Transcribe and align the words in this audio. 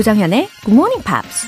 조장현의 0.00 0.48
Good 0.64 0.72
Morning 0.72 1.04
Pops. 1.04 1.46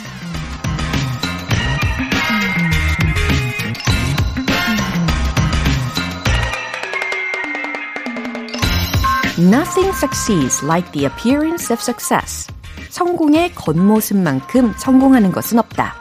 Nothing 9.39 9.91
succeeds 9.97 10.63
like 10.63 10.93
the 10.93 11.07
appearance 11.07 11.73
of 11.73 11.81
success. 11.81 12.53
성공의 12.91 13.55
겉모습만큼 13.55 14.75
성공하는 14.77 15.33
것은 15.33 15.59
없다. 15.59 15.95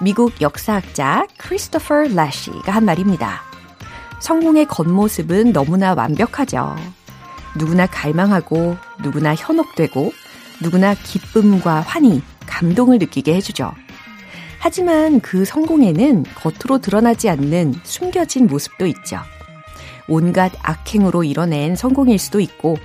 미국 0.00 0.40
역사학자 0.40 1.24
크리스토퍼 1.38 2.08
라시가 2.16 2.72
한 2.72 2.84
말입니다. 2.84 3.42
성공의 4.18 4.66
겉모습은 4.66 5.52
너무나 5.52 5.94
완벽하죠. 5.94 6.74
누구나 7.56 7.86
갈망하고 7.86 8.76
누구나 9.04 9.36
현혹되고 9.36 10.25
누구나 10.62 10.94
기쁨과 10.94 11.80
환희, 11.80 12.22
감동을 12.46 12.98
느끼게 12.98 13.34
해주죠. 13.34 13.72
하지만 14.58 15.20
그 15.20 15.44
성공에는 15.44 16.24
겉으로 16.34 16.78
드러나지 16.80 17.28
않는 17.28 17.74
숨겨진 17.82 18.46
모습도 18.46 18.86
있죠. 18.86 19.18
온갖 20.08 20.52
악행으로 20.62 21.24
이뤄낸 21.24 21.76
성공일 21.76 22.18
수도 22.18 22.40
있고, 22.40 22.76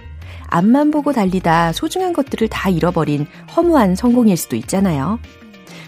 앞만 0.47 0.91
보고 0.91 1.13
달리다 1.13 1.71
소중한 1.71 2.13
것들을 2.13 2.49
다 2.49 2.70
잃어버린 2.70 3.25
허무한 3.55 3.95
성공일 3.95 4.35
수도 4.38 4.55
있잖아요. 4.58 5.19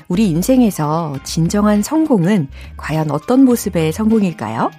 우리 0.08 0.30
인생에서 0.30 1.18
진정한 1.24 1.82
성공은 1.82 2.48
과연 2.78 3.12
어떤 3.12 3.44
모습의 3.46 3.94
성공일까요? 3.94 4.72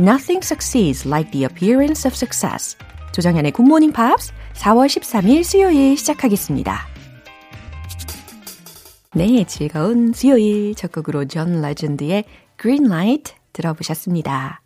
Nothing 0.00 0.44
succeeds 0.44 1.06
like 1.06 1.30
the 1.32 1.44
appearance 1.44 2.08
of 2.08 2.14
success. 2.14 2.76
조정현의 3.12 3.52
굿모닝 3.52 3.92
팝스 3.92 4.32
4월 4.58 4.86
13일 4.86 5.44
수요일 5.44 5.96
시작하겠습니다. 5.96 6.80
네, 9.14 9.44
즐거운 9.44 10.12
수요일 10.12 10.74
첫 10.74 10.90
곡으로 10.90 11.26
존 11.26 11.62
레전드의 11.62 12.24
Green 12.60 12.86
Light 12.86 13.34
들어보셨습니다. 13.52 14.60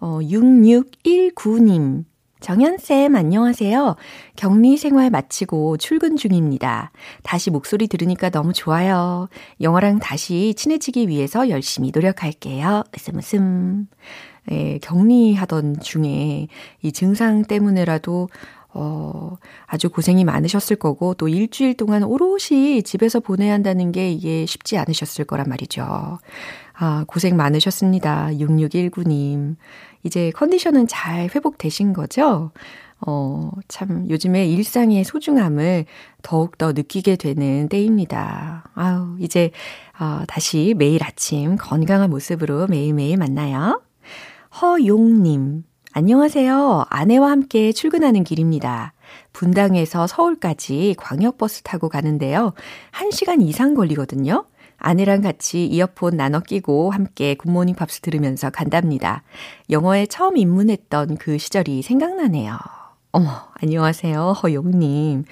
어, 0.00 0.18
6619님. 0.20 2.04
정현쌤, 2.40 3.16
안녕하세요. 3.16 3.96
격리 4.36 4.76
생활 4.76 5.08
마치고 5.08 5.78
출근 5.78 6.16
중입니다. 6.16 6.92
다시 7.22 7.50
목소리 7.50 7.88
들으니까 7.88 8.28
너무 8.28 8.52
좋아요. 8.52 9.30
영어랑 9.62 10.00
다시 10.00 10.52
친해지기 10.54 11.08
위해서 11.08 11.48
열심히 11.48 11.90
노력할게요. 11.94 12.84
웃음 12.94 13.16
웃음. 13.16 13.86
예, 14.50 14.78
격리하던 14.82 15.80
중에 15.80 16.48
이 16.82 16.92
증상 16.92 17.44
때문에라도 17.44 18.28
어, 18.74 19.36
아주 19.66 19.88
고생이 19.88 20.24
많으셨을 20.24 20.76
거고, 20.76 21.14
또 21.14 21.28
일주일 21.28 21.76
동안 21.76 22.02
오롯이 22.02 22.82
집에서 22.82 23.20
보내야 23.20 23.52
한다는 23.52 23.92
게 23.92 24.10
이게 24.10 24.44
쉽지 24.46 24.76
않으셨을 24.78 25.24
거란 25.24 25.46
말이죠. 25.48 26.18
아, 26.74 27.04
고생 27.06 27.36
많으셨습니다. 27.36 28.30
6619님. 28.32 29.56
이제 30.02 30.30
컨디션은 30.34 30.86
잘 30.88 31.30
회복되신 31.34 31.92
거죠? 31.92 32.50
어, 33.06 33.50
참, 33.68 34.08
요즘에 34.08 34.46
일상의 34.46 35.04
소중함을 35.04 35.84
더욱더 36.22 36.72
느끼게 36.72 37.16
되는 37.16 37.68
때입니다. 37.68 38.64
아우, 38.74 39.16
이제, 39.20 39.50
어, 40.00 40.24
다시 40.26 40.74
매일 40.76 41.04
아침 41.04 41.56
건강한 41.56 42.10
모습으로 42.10 42.66
매일매일 42.66 43.18
만나요. 43.18 43.82
허용님, 44.60 45.64
안녕하세요. 45.96 46.86
아내와 46.90 47.30
함께 47.30 47.70
출근하는 47.70 48.24
길입니다. 48.24 48.94
분당에서 49.32 50.08
서울까지 50.08 50.96
광역버스 50.98 51.62
타고 51.62 51.88
가는데요. 51.88 52.52
1시간 52.90 53.40
이상 53.40 53.74
걸리거든요. 53.74 54.44
아내랑 54.78 55.20
같이 55.20 55.64
이어폰 55.66 56.16
나눠 56.16 56.40
끼고 56.40 56.90
함께 56.90 57.36
굿모닝 57.36 57.76
팝스 57.76 58.00
들으면서 58.00 58.50
간답니다. 58.50 59.22
영어에 59.70 60.06
처음 60.06 60.36
입문했던 60.36 61.16
그 61.18 61.38
시절이 61.38 61.82
생각나네요. 61.82 62.58
어머, 63.12 63.30
안녕하세요. 63.62 64.32
허용님. 64.32 65.22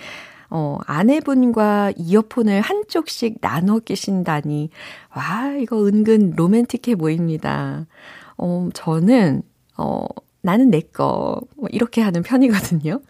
어, 0.50 0.78
아내분과 0.86 1.94
이어폰을 1.96 2.60
한쪽씩 2.60 3.40
나눠 3.40 3.80
끼신다니. 3.80 4.70
와, 5.16 5.56
이거 5.60 5.84
은근 5.84 6.34
로맨틱해 6.36 6.94
보입니다. 6.94 7.84
어, 8.36 8.68
저는, 8.74 9.42
어, 9.76 10.06
나는 10.42 10.70
내 10.70 10.80
거, 10.80 11.40
뭐 11.56 11.68
이렇게 11.70 12.02
하는 12.02 12.22
편이거든요. 12.22 13.00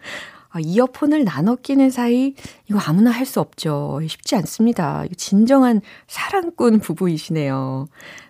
아, 0.49 0.59
이어폰을 0.59 1.23
나눠 1.25 1.55
끼는 1.55 1.89
사이, 1.89 2.35
이거 2.69 2.79
아무나 2.79 3.09
할 3.09 3.25
수 3.25 3.39
없죠. 3.39 3.99
쉽지 4.07 4.35
않습니다. 4.35 5.03
진정한 5.17 5.81
사랑꾼 6.07 6.79
부부이시네요. 6.79 7.87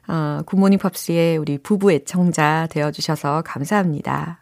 아, 0.07 0.43
굿모닝 0.45 0.79
팝스의 0.79 1.37
우리 1.37 1.57
부부 1.57 1.91
애청자 1.91 2.67
되어주셔서 2.71 3.41
감사합니다. 3.45 4.41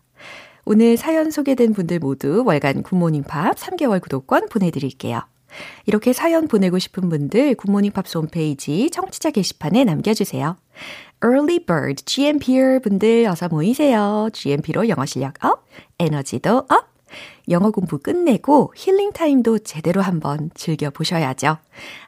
오늘 0.63 0.95
사연 0.95 1.31
소개된 1.31 1.73
분들 1.73 1.97
모두 1.97 2.43
월간 2.45 2.83
굿모닝 2.83 3.23
팝스 3.23 3.55
3개월 3.55 3.99
구독권 3.99 4.49
보내드릴게요. 4.49 5.21
이렇게 5.85 6.13
사연 6.13 6.47
보내고 6.47 6.77
싶은 6.77 7.09
분들 7.09 7.55
굿모닝 7.55 7.91
팝스 7.91 8.17
홈페이지 8.17 8.89
청취자 8.91 9.31
게시판에 9.31 9.83
남겨주세요. 9.83 10.55
Early 11.23 11.59
Bird 11.59 12.03
GMPer 12.03 12.79
분들 12.79 13.27
어서 13.27 13.47
모이세요. 13.47 14.29
GMP로 14.33 14.89
영어 14.89 15.05
실력 15.05 15.43
up, 15.45 15.63
에너지도 15.99 16.65
up. 16.69 16.91
영어 17.49 17.71
공부 17.71 17.99
끝내고 17.99 18.73
힐링 18.75 19.11
타임도 19.11 19.59
제대로 19.59 20.01
한번 20.01 20.49
즐겨 20.55 20.89
보셔야죠. 20.89 21.57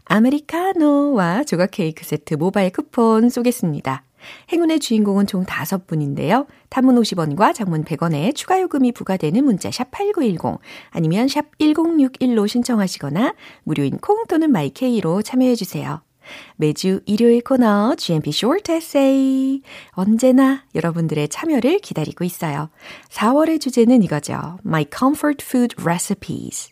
아메리카노와 0.06 1.44
조각 1.44 1.72
케이크 1.72 2.04
세트 2.04 2.36
모바일 2.36 2.72
쿠폰 2.72 3.30
쏘겠습니다. 3.30 4.04
행운의 4.52 4.80
주인공은 4.80 5.28
총 5.28 5.46
5분인데요. 5.46 6.48
단문 6.70 6.96
50원과 6.96 7.54
장문 7.54 7.84
100원에 7.84 8.34
추가 8.34 8.60
요금이 8.62 8.94
부과되는 8.94 9.44
문자 9.44 9.70
샵 9.70 9.92
8910 9.92 10.60
아니면 10.92 11.28
샵 11.28 11.46
1061로 11.60 12.48
신청하시거나 12.48 13.36
무료인 13.64 13.98
콩 13.98 14.24
또는 14.28 14.52
마이케이로 14.52 15.22
참여해 15.22 15.56
주세요. 15.56 16.02
매주 16.56 17.02
일요일 17.06 17.44
코너 17.44 17.96
GMP 17.96 18.30
Short 18.30 18.72
Essay. 18.72 19.62
언제나 19.92 20.64
여러분들의 20.76 21.28
참여를 21.30 21.80
기다리고 21.80 22.24
있어요. 22.24 22.70
4월의 23.10 23.60
주제는 23.62 24.04
이거죠. 24.04 24.58
My 24.66 24.86
Comfort 24.92 25.46
Food 25.46 25.76
Recipes. 25.82 26.70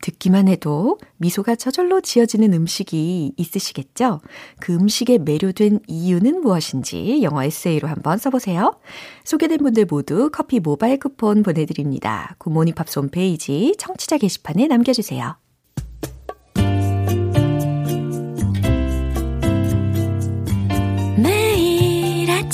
듣기만 0.00 0.48
해도 0.48 0.98
미소가 1.16 1.56
저절로 1.56 2.00
지어지는 2.00 2.52
음식이 2.52 3.32
있으시겠죠? 3.36 4.20
그 4.60 4.74
음식에 4.74 5.18
매료된 5.18 5.80
이유는 5.86 6.40
무엇인지 6.40 7.22
영어 7.22 7.42
에세이로 7.42 7.88
한번 7.88 8.18
써보세요. 8.18 8.78
소개된 9.24 9.58
분들 9.58 9.86
모두 9.86 10.30
커피 10.32 10.60
모바일 10.60 10.98
쿠폰 10.98 11.42
보내드립니다. 11.42 12.36
굿모닝 12.38 12.74
팝스 12.74 12.98
홈페이지 13.00 13.74
청취자 13.78 14.18
게시판에 14.18 14.68
남겨주세요. 14.68 15.36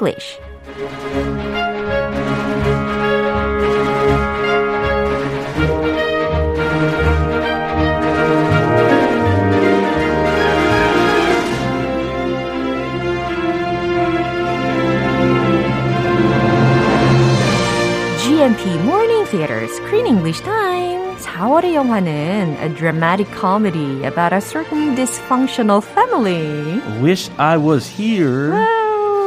English. 0.00 0.38
GMP 18.22 18.84
Morning 18.84 19.24
Theater 19.26 19.66
Screen 19.68 20.06
English 20.06 20.40
Time. 20.42 21.16
4월의 21.18 21.74
영화는 21.74 22.56
a 22.60 22.68
dramatic 22.74 23.30
comedy 23.32 24.04
about 24.04 24.32
a 24.32 24.40
certain 24.40 24.94
dysfunctional 24.94 25.82
family. 25.82 26.80
Wish 27.00 27.28
I 27.38 27.56
was 27.56 27.86
here. 27.88 28.79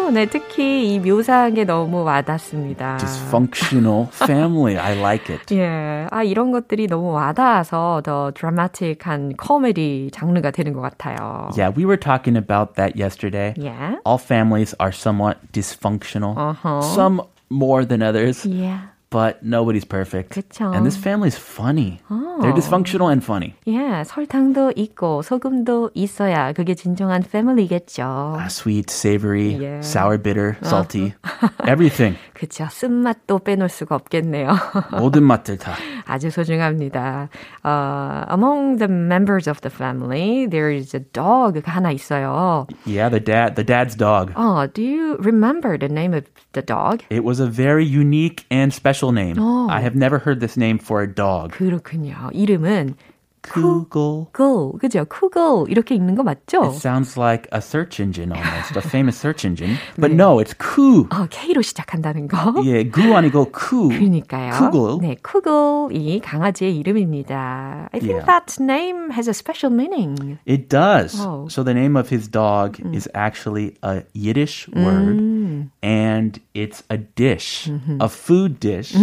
어, 0.04 0.10
네, 0.10 0.26
특히 0.26 0.92
이 0.94 0.98
묘사한 0.98 1.54
게 1.54 1.64
너무 1.64 2.02
와닿습니다. 2.04 2.98
Dysfunctional 2.98 4.08
family. 4.12 4.76
I 4.76 4.98
like 4.98 5.34
it. 5.34 5.54
예. 5.54 6.06
아, 6.10 6.22
이런 6.22 6.52
것들이 6.52 6.86
너무 6.88 7.12
와닿아서 7.12 8.02
더 8.04 8.30
드라마틱한 8.34 9.36
코미디 9.36 10.10
장르가 10.12 10.50
되는 10.50 10.74
것 10.74 10.82
같아요. 10.82 11.48
Yeah, 11.56 11.70
we 11.74 11.86
were 11.86 11.96
talking 11.96 12.36
about 12.36 12.74
that 12.74 12.96
yesterday. 12.96 13.54
Yeah. 13.56 13.96
All 14.04 14.18
families 14.18 14.74
are 14.78 14.92
somewhat 14.92 15.38
dysfunctional. 15.52 16.36
Uh-huh. 16.36 16.82
Some 16.82 17.22
more 17.50 17.86
than 17.86 18.02
others. 18.02 18.44
Yeah. 18.44 18.94
but 19.13 19.41
nobody's 19.44 19.85
perfect. 19.85 20.29
그쵸. 20.29 20.71
And 20.71 20.85
this 20.85 20.95
family's 20.95 21.35
funny. 21.35 22.00
They're 22.39 22.53
dysfunctional 22.53 23.09
and 23.11 23.23
funny. 23.23 23.56
예, 23.67 24.03
설탕도 24.06 24.73
있고 24.75 25.23
소금도 25.23 25.89
있어야 25.95 26.53
그게 26.53 26.75
진정한 26.75 27.23
패밀리겠죠. 27.23 28.03
Ah, 28.38 28.45
sweet, 28.47 28.91
savory, 28.91 29.57
Yeah. 29.59 29.79
sour, 29.81 30.17
bitter, 30.21 30.57
salty, 30.63 31.13
everything. 31.67 32.17
그쵸. 32.33 32.67
쓴맛도 32.69 33.39
빼놓을 33.39 33.67
수가 33.67 33.95
없겠네요. 33.95 34.56
모든 35.00 35.23
맛들 35.23 35.57
다. 35.57 35.73
아주 36.06 36.29
소중합니다. 36.31 37.29
Uh, 37.65 38.25
among 38.29 38.77
the 38.77 38.88
members 38.88 39.50
of 39.50 39.59
the 39.61 39.69
family, 39.73 40.45
there 40.47 40.69
is 40.71 40.95
a 40.95 41.01
dog가 41.11 41.71
하나 41.71 41.91
있어요. 41.91 42.67
Yeah, 42.85 43.09
the 43.09 43.19
dad, 43.19 43.56
the 43.56 43.65
dad's 43.65 43.95
dog. 43.97 44.31
Oh, 44.38 44.65
do 44.67 44.81
you 44.81 45.17
remember 45.19 45.77
the 45.77 45.89
name 45.89 46.13
of 46.13 46.23
the 46.53 46.61
dog? 46.61 47.03
It 47.09 47.23
was 47.25 47.39
a 47.41 47.47
very 47.47 47.83
unique 47.85 48.45
and 48.50 48.71
special 48.73 49.02
name. 49.11 49.38
Oh. 49.39 49.67
I 49.69 49.81
have 49.81 49.95
never 49.95 50.19
heard 50.19 50.39
this 50.39 50.57
name 50.57 50.79
for 50.79 51.01
a 51.01 51.07
dog. 51.07 51.51
그렇군요. 51.51 52.29
이름은 52.33 52.95
Google. 53.41 54.27
Google, 54.33 54.77
그죠? 54.79 55.06
Google 55.06 55.65
이렇게 55.69 55.95
읽는 55.95 56.15
거 56.15 56.23
맞죠? 56.23 56.61
It 56.61 56.75
sounds 56.75 57.17
like 57.17 57.47
a 57.53 57.61
search 57.61 58.01
engine 58.01 58.33
almost, 58.33 58.75
a 58.75 58.81
famous 58.81 59.17
search 59.17 59.45
engine. 59.45 59.77
But 59.97 60.11
no, 60.11 60.39
it's 60.39 60.53
Koo. 60.53 61.07
어, 61.09 61.25
K로 61.29 61.61
시작한다는 61.61 62.27
거. 62.27 62.61
Yeah, 62.61 62.83
구 62.91 63.15
아니고 63.15 63.51
Koo. 63.53 63.89
그러니까요. 63.89 64.51
Google. 64.59 65.00
네, 65.00 65.15
쿠글이 65.23 66.19
강아지의 66.19 66.75
이름입니다. 66.77 67.89
I 67.94 68.00
think 68.00 68.19
Yeah. 68.19 68.25
that 68.25 68.59
name 68.59 69.09
has 69.11 69.29
a 69.29 69.33
special 69.33 69.71
meaning. 69.71 70.38
It 70.45 70.67
does. 70.67 71.15
Oh. 71.19 71.47
So 71.47 71.63
the 71.63 71.73
name 71.73 71.95
of 71.95 72.09
his 72.09 72.27
dog 72.27 72.77
is 72.94 73.07
actually 73.15 73.75
a 73.81 74.03
Yiddish 74.13 74.67
word, 74.75 75.15
and 75.82 76.40
it's 76.55 76.82
a 76.90 76.96
dish, 76.99 77.69
a 78.00 78.08
food 78.08 78.61
dish. 78.61 78.94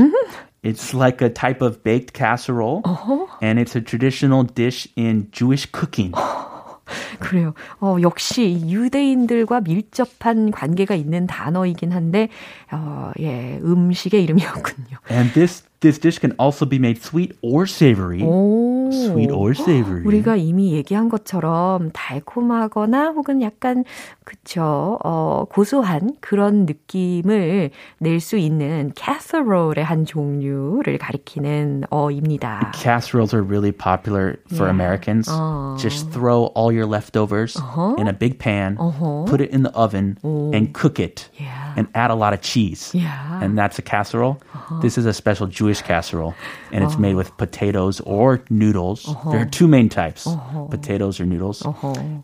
It's 0.64 0.94
like 0.94 1.22
a 1.22 1.30
type 1.30 1.62
of 1.62 1.84
baked 1.84 2.14
casserole, 2.14 2.82
uh-huh. 2.86 3.26
and 3.42 3.58
it's 3.58 3.76
a 3.76 3.82
traditional 3.82 4.44
dish 4.44 4.88
in 4.96 5.32
Jewish 5.32 5.66
cooking. 5.66 6.14
그래요. 7.22 7.54
어, 7.80 7.98
역시 8.02 8.62
유대인들과 8.68 9.62
밀접한 9.62 10.52
관계가 10.52 10.96
있는 10.96 11.28
단어이긴 11.28 11.92
한데, 11.94 12.28
어, 12.72 13.12
예, 13.20 13.60
음식의 13.64 14.24
이름이었군요. 14.24 14.98
And 15.10 15.32
this 15.34 15.64
this 15.80 16.00
dish 16.00 16.20
can 16.20 16.36
also 16.40 16.64
be 16.68 16.78
made 16.78 17.02
sweet 17.02 17.36
or 17.42 17.64
savory. 17.64 18.22
오. 18.22 18.90
Sweet 18.92 19.32
or 19.32 19.52
savory. 19.58 20.04
우리가 20.04 20.36
이미 20.36 20.74
얘기한 20.74 21.10
것처럼 21.10 21.90
달콤하거나 21.92 23.12
혹은 23.12 23.42
약간 23.42 23.84
그쵸 24.24 25.00
어 25.04 25.46
고소한 25.50 26.12
그런 26.20 26.66
느낌을 26.66 27.72
낼 28.00 28.20
수 28.20 28.38
있는 28.38 28.92
casserole의 28.96 29.84
한 29.84 30.06
종류를 30.06 30.98
가리키는 31.00 31.86
어입니다. 31.90 32.72
Casseroles 32.76 33.34
are 33.34 33.44
really 33.44 33.72
popular 33.72 34.36
for 34.52 34.68
Yeah. 34.68 34.76
Americans. 34.76 35.28
Oh. 35.32 35.76
Just 35.80 36.12
throw 36.12 36.52
all 36.56 36.72
your 36.72 36.86
leftovers 37.11 37.57
in 37.99 38.09
a 38.09 38.13
big 38.13 38.39
pan, 38.39 38.77
put 39.27 39.41
it 39.41 39.51
in 39.51 39.63
the 39.63 39.73
oven, 39.75 40.19
and 40.23 40.73
cook 40.73 40.99
it, 40.99 41.29
Yeah. 41.39 41.75
and 41.77 41.89
add 41.95 42.11
a 42.11 42.15
lot 42.15 42.33
of 42.33 42.41
cheese. 42.41 42.91
Yeah. 42.95 43.43
And 43.43 43.59
that's 43.59 43.79
a 43.79 43.83
casserole. 43.83 44.39
This 44.81 44.97
is 44.97 45.05
a 45.07 45.13
special 45.13 45.47
Jewish 45.47 45.83
casserole, 45.83 46.35
and 46.73 46.83
it's 46.85 46.99
made 46.99 47.15
with 47.15 47.37
potatoes 47.37 48.01
or 48.07 48.41
noodles. 48.51 49.05
There 49.31 49.41
are 49.41 49.51
two 49.51 49.69
main 49.69 49.89
types 49.89 50.27
potatoes 50.71 51.21
or 51.21 51.27
noodles. 51.27 51.63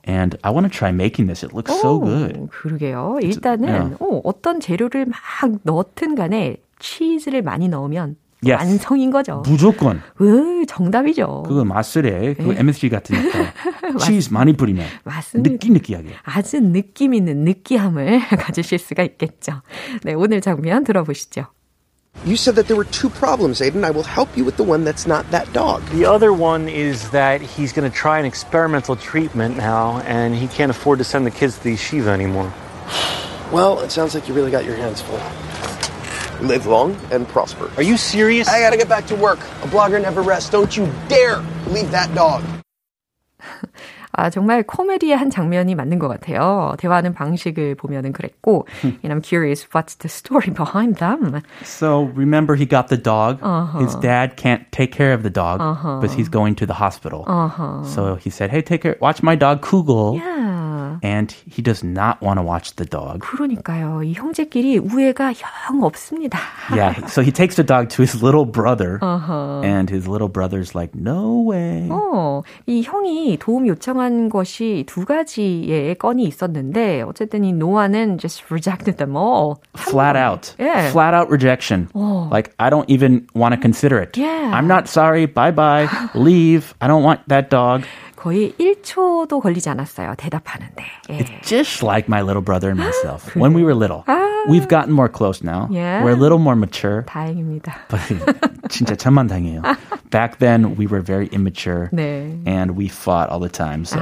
And 0.05 0.39
I 0.45 0.51
want 0.51 0.65
to 0.65 0.73
try 0.73 0.93
making 0.93 1.27
this. 1.27 1.43
It 1.43 1.53
looks 1.53 1.71
so 1.81 1.99
오, 1.99 2.01
good. 2.01 2.49
그러게요. 2.51 3.19
일단은 3.23 3.69
yeah. 3.69 3.97
어, 4.01 4.21
어떤 4.25 4.61
재료를 4.61 5.07
막 5.07 5.19
넣든 5.65 6.15
간에 6.17 6.57
치즈를 6.79 7.43
많이 7.43 7.69
넣으면 7.69 8.17
Yes. 8.46 8.58
완성인 8.64 9.10
거죠. 9.10 9.42
무조건. 9.46 10.02
으, 10.22 10.66
정답이죠. 10.68 11.44
그거 11.48 11.66
맛술에 11.66 12.36
그 12.36 12.54
MSG 12.56 12.90
같으니까 12.90 13.52
치즈 14.00 14.32
많이 14.32 14.54
뿌리면 14.54 14.86
맞습니다. 15.04 15.50
느끼 15.50 15.72
느끼하게. 15.72 16.10
아주 16.24 16.60
느낌 16.62 17.16
있는 17.16 17.44
느끼함을 17.46 18.20
가지실 18.38 18.78
수가 18.78 19.02
있겠죠. 19.04 19.62
네, 20.04 20.14
오늘 20.14 20.42
장면 20.42 20.84
들어보시죠. 20.84 21.48
You 22.26 22.34
said 22.34 22.56
that 22.56 22.68
there 22.68 22.78
were 22.78 22.90
two 22.90 23.10
problems, 23.10 23.62
Aiden. 23.62 23.84
I 23.86 23.92
will 23.92 24.06
help 24.06 24.30
you 24.36 24.44
with 24.44 24.58
the 24.58 24.66
one 24.68 24.84
that's 24.86 25.06
not 25.06 25.30
that 25.30 25.52
dog. 25.54 25.84
The 25.94 26.06
other 26.10 26.34
one 26.34 26.68
is 26.68 27.10
that 27.12 27.42
he's 27.42 27.72
going 27.74 27.86
to 27.90 27.94
try 27.96 28.18
an 28.18 28.26
experimental 28.26 28.96
treatment 28.96 29.56
now, 29.56 30.02
and 30.06 30.34
he 30.34 30.48
can't 30.48 30.72
afford 30.72 30.98
to 30.98 31.06
send 31.06 31.26
the 31.28 31.32
kids 31.32 31.58
to 31.58 31.64
the 31.70 31.74
yeshiva 31.78 32.10
anymore. 32.10 32.52
Well, 33.54 33.80
it 33.86 33.92
sounds 33.92 34.16
like 34.16 34.28
you 34.28 34.34
really 34.34 34.50
got 34.50 34.66
your 34.66 34.76
hands 34.76 35.00
full. 35.02 35.22
Live 36.41 36.67
long 36.67 36.97
and 37.13 37.27
prosper. 37.29 37.71
Are 37.77 37.83
you 37.83 37.97
serious? 37.97 38.49
I 38.49 38.61
gotta 38.61 38.77
get 38.77 38.89
back 38.89 39.07
to 39.07 39.17
work. 39.17 39.39
A 39.63 39.69
blogger 39.69 40.01
never 40.01 40.23
rests. 40.23 40.51
Don't 40.51 40.77
you 40.77 40.89
dare 41.09 41.41
leave 41.71 41.91
that 41.93 42.13
dog. 42.15 42.43
아, 44.15 44.29
정말 44.29 44.63
코미디의 44.63 45.17
한 45.17 45.31
장면이 45.31 45.75
맞는 45.75 45.99
것 45.99 46.07
같아요. 46.07 46.75
대화하는 46.79 47.15
방식을 47.15 47.77
보면은 47.77 48.13
그랬고, 48.13 48.67
and 48.85 49.09
I'm 49.09 49.23
curious 49.23 49.67
what's 49.73 49.97
the 49.97 50.11
story 50.11 50.51
behind 50.53 50.97
them. 50.97 51.41
So 51.65 52.13
remember, 52.15 52.55
he 52.55 52.67
got 52.67 52.89
the 52.89 52.99
dog. 52.99 53.41
His 53.81 53.95
dad 54.01 54.37
can't 54.37 54.71
take 54.71 54.93
care 54.93 55.15
of 55.15 55.23
the 55.23 55.31
dog 55.31 55.61
because 55.99 56.13
he's 56.13 56.29
going 56.29 56.57
to 56.57 56.67
the 56.67 56.75
hospital. 56.75 57.25
So 57.89 58.17
he 58.17 58.29
said, 58.29 58.51
"Hey, 58.51 58.61
take 58.61 58.83
care. 58.83 58.97
Watch 59.01 59.23
my 59.23 59.35
dog 59.35 59.63
Kugel." 59.63 60.21
Yeah. 60.21 60.56
And 61.03 61.35
he 61.47 61.63
does 61.63 61.83
not 61.83 62.21
want 62.23 62.39
to 62.39 62.43
watch 62.43 62.77
the 62.77 62.85
dog. 62.87 63.21
그러니까요. 63.21 64.03
이 64.03 64.15
형제끼리 64.15 64.79
우애가 64.79 65.33
영 65.71 65.83
없습니다. 65.83 66.39
Yeah. 66.75 67.07
So 67.09 67.23
he 67.23 67.33
takes 67.33 67.57
the 67.57 67.65
dog 67.65 67.89
to 67.97 68.03
his 68.03 68.23
little 68.23 68.45
brother, 68.47 68.99
and 69.03 69.91
his 69.91 70.07
little 70.09 70.29
brother's 70.29 70.75
like, 70.75 70.95
"No 70.95 71.43
way." 71.43 71.89
어, 71.91 72.43
이 72.67 72.83
형이 72.83 73.39
도움 73.39 73.67
요청한 73.67 74.29
것이 74.29 74.85
두 74.87 75.05
가지의 75.05 75.97
건이 75.97 76.25
있었는데 76.25 77.03
어쨌든 77.03 77.45
이 77.45 77.53
노아는 77.53 78.19
just 78.19 78.45
rejected 78.51 78.97
them 78.99 79.17
all. 79.17 79.57
Flat 79.77 80.17
out. 80.17 80.55
Yeah. 80.59 80.91
Flat 80.91 81.15
out 81.15 81.31
rejection. 81.31 81.89
Like, 81.95 82.53
I 82.59 82.71
don't 82.71 82.89
even 82.89 83.27
want 83.35 83.55
to 83.55 83.61
consider 83.61 83.99
it. 83.99 84.17
Yeah. 84.17 84.51
I'm 84.53 84.67
not 84.67 84.89
sorry. 84.89 85.27
Bye 85.27 85.51
bye. 85.53 85.89
Leave. 86.15 86.75
I 86.81 86.87
don't 86.89 87.03
want 87.03 87.21
that 87.29 87.51
dog. 87.51 87.85
거의 88.18 88.54
1초도 88.60 89.40
걸리지 89.42 89.70
않았어요. 89.70 90.16
대답하는데. 90.18 90.84
예. 91.12 91.26
Just 91.44 91.86
like 91.86 92.10
my 92.10 92.22
little 92.22 92.44
brother 92.44 92.70
and 92.70 92.82
myself 92.82 93.34
when 93.40 93.54
we 93.54 93.64
were 93.64 93.74
little. 93.74 94.04
We've 94.50 94.68
gotten 94.68 94.94
more 94.94 95.10
close 95.10 95.44
now. 95.44 95.68
Yeah. 95.70 96.04
We're 96.04 96.16
a 96.16 96.20
little 96.20 96.40
more 96.40 96.56
mature. 96.56 97.04
다행입니다. 97.06 97.88
But 97.90 98.00
진짜 98.70 98.96
천만당해요. 98.96 99.62
Back 100.10 100.40
then, 100.40 100.78
we 100.78 100.88
were 100.88 101.02
very 101.02 101.28
immature. 101.34 101.90
네. 101.92 102.32
And 102.48 102.78
we 102.78 102.88
fought 102.88 103.30
all 103.30 103.42
the 103.42 103.52
time. 103.52 103.84
So 103.84 104.00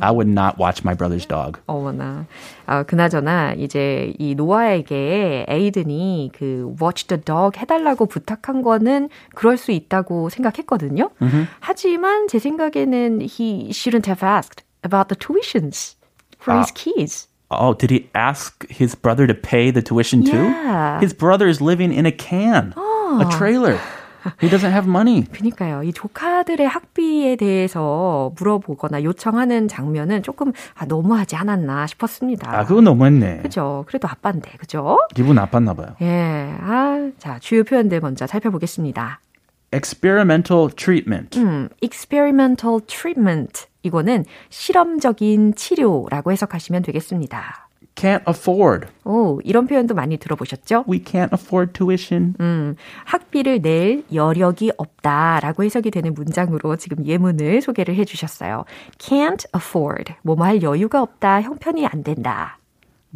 I 0.00 0.10
would 0.10 0.28
not 0.28 0.58
watch 0.58 0.82
my 0.84 0.94
brother's 0.94 1.26
dog. 1.26 1.60
어머나. 1.66 2.26
아, 2.66 2.82
그나저나 2.82 3.54
이제 3.54 4.12
이 4.18 4.34
노아에게 4.34 5.46
에이든이 5.48 6.32
그 6.34 6.74
watch 6.82 7.06
the 7.06 7.22
dog 7.22 7.58
해달라고 7.58 8.06
부탁한 8.06 8.62
거는 8.62 9.10
그럴 9.36 9.56
수 9.56 9.70
있다고 9.70 10.28
생각했거든요. 10.28 11.10
하지만 11.60 12.26
제 12.26 12.40
생각에는 12.40 13.20
he 13.38 13.72
shouldn't 13.72 14.06
have 14.06 14.22
asked 14.22 14.62
about 14.82 15.08
the 15.08 15.16
tuitions 15.16 15.94
for 16.38 16.58
his 16.58 16.70
kids. 16.72 17.28
Oh, 17.50 17.72
did 17.72 17.90
he 17.90 18.10
ask 18.14 18.68
his 18.68 18.94
brother 18.94 19.26
to 19.26 19.34
pay 19.34 19.70
the 19.70 19.80
tuition 19.80 20.22
too? 20.22 20.36
Yeah. 20.36 21.00
His 21.00 21.14
brother 21.14 21.48
is 21.48 21.60
living 21.60 21.92
in 21.92 22.04
a 22.04 22.12
can, 22.12 22.74
a 22.76 23.26
trailer. 23.30 23.78
He 24.40 24.48
doesn't 24.50 24.72
have 24.72 24.86
money. 24.86 25.24
그니까요. 25.32 25.82
이 25.84 25.92
조카들의 25.92 26.66
학비에 26.66 27.36
대해서 27.36 28.32
물어보거나 28.36 29.02
요청하는 29.04 29.68
장면은 29.68 30.22
조금 30.22 30.52
아, 30.74 30.84
너무하지 30.84 31.36
않았나 31.36 31.86
싶었습니다. 31.86 32.52
아, 32.52 32.64
그건 32.64 32.84
너무했네. 32.84 33.38
그죠. 33.42 33.84
그래도 33.86 34.08
아빠인데, 34.08 34.50
그죠? 34.58 34.98
기분 35.14 35.36
나빴나 35.36 35.72
봐요. 35.74 35.94
예. 36.02 36.52
아, 36.60 37.10
자, 37.18 37.38
주요 37.38 37.64
표현들 37.64 38.00
먼저 38.00 38.26
살펴보겠습니다. 38.26 39.20
Experimental 39.72 40.70
treatment. 40.74 41.38
음, 41.38 41.68
experimental 41.82 42.80
treatment. 42.86 43.66
이거는 43.82 44.24
실험적인 44.48 45.54
치료라고 45.54 46.32
해석하시면 46.32 46.82
되겠습니다. 46.82 47.68
Can't 47.94 48.26
afford. 48.28 48.86
오, 49.04 49.40
이런 49.42 49.66
표현도 49.66 49.94
많이 49.94 50.18
들어보셨죠? 50.18 50.84
We 50.88 51.02
can't 51.02 51.32
afford 51.32 51.72
tuition. 51.72 52.34
음, 52.40 52.76
학비를 53.04 53.60
낼 53.60 54.04
여력이 54.12 54.72
없다라고 54.76 55.64
해석이 55.64 55.90
되는 55.90 56.14
문장으로 56.14 56.76
지금 56.76 57.04
예문을 57.04 57.60
소개를 57.60 57.96
해주셨어요. 57.96 58.64
Can't 58.98 59.46
afford. 59.54 60.14
뭐뭐 60.22 60.44
할 60.44 60.62
여유가 60.62 61.02
없다. 61.02 61.42
형편이 61.42 61.86
안 61.86 62.04
된다. 62.04 62.57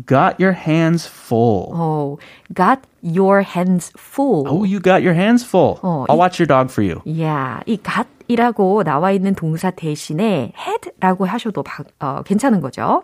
Got 0.07 0.37
your 0.41 0.55
hands 0.55 1.07
full. 1.07 1.71
어, 1.73 2.17
got 2.55 2.81
your 3.03 3.43
hands 3.43 3.91
full. 3.97 4.45
Oh, 4.49 4.65
you 4.65 4.81
got 4.81 5.03
your 5.03 5.15
hands 5.15 5.45
full. 5.45 5.77
어, 5.83 6.07
I'll 6.09 6.17
이- 6.17 6.19
watch 6.19 6.41
your 6.41 6.47
dog 6.49 6.71
for 6.71 6.83
you. 6.83 7.01
야, 7.21 7.61
이 7.67 7.79
got이라고 7.79 8.85
나와 8.85 9.11
있는 9.13 9.35
동사 9.35 9.71
대신에 9.71 10.53
had라고 10.55 11.27
하셔도 11.27 11.63
바, 11.63 11.83
어, 12.01 12.23
괜찮은 12.25 12.61
거죠. 12.61 13.03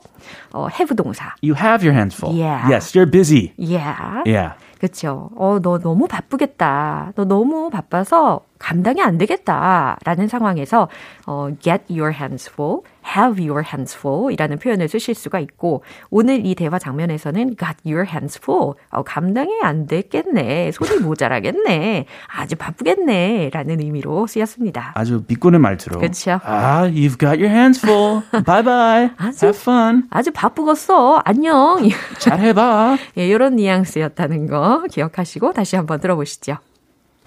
어, 0.53 0.69
have 0.73 0.95
동사. 0.97 1.35
You 1.43 1.55
have 1.57 1.85
your 1.87 1.93
hands 1.95 2.17
full. 2.17 2.35
Yeah. 2.35 2.71
Yes, 2.73 2.97
you're 2.97 3.11
busy. 3.11 3.53
Yeah. 3.59 4.23
Yeah. 4.27 4.55
그쵸. 4.81 5.31
어, 5.37 5.59
너 5.61 5.79
너무 5.79 6.07
바쁘겠다. 6.07 7.13
너 7.17 7.25
너무 7.25 7.69
바빠서 7.69 8.43
감당이 8.61 9.03
안 9.03 9.19
되겠다. 9.19 9.99
라는 10.05 10.29
상황에서, 10.29 10.89
어, 11.27 11.49
get 11.61 11.83
your 11.91 12.13
hands 12.15 12.49
full, 12.49 12.83
have 13.17 13.43
your 13.49 13.63
hands 13.67 13.97
full 13.97 14.33
이라는 14.33 14.59
표현을 14.59 14.89
쓰실 14.89 15.15
수가 15.15 15.39
있고, 15.41 15.83
오늘 16.11 16.45
이 16.45 16.55
대화 16.55 16.79
장면에서는 16.79 17.57
got 17.57 17.77
your 17.85 18.07
hands 18.09 18.39
full. 18.43 18.75
어, 18.91 19.03
감당이 19.03 19.51
안 19.63 19.87
됐겠네. 19.87 20.73
손이 20.73 21.01
모자라겠네. 21.01 22.07
아주 22.29 22.57
바쁘겠네. 22.57 23.51
라는 23.53 23.81
의미로 23.81 24.27
쓰였습니다. 24.27 24.93
아주 24.95 25.23
비꼬는 25.23 25.61
말투로. 25.61 26.01
그쵸. 26.01 26.41
아, 26.45 26.83
you've 26.89 27.19
got 27.19 27.37
your 27.43 27.49
hands 27.49 27.85
full. 27.85 28.23
bye 28.45 28.63
bye. 28.63 29.11
아주- 29.17 29.47
Have 29.47 29.61
fun. 29.61 30.03
아주 30.11 30.31
바쁘겠어. 30.33 31.23
안녕. 31.25 31.79
잘 32.19 32.41
해봐. 32.41 32.97
예, 33.19 33.27
이런 33.29 33.57
뉘앙스였다는 33.57 34.47
거 34.47 34.85
기억하시고 34.91 35.53
다시 35.53 35.77
한번 35.77 36.01
들어보시죠. 36.01 36.57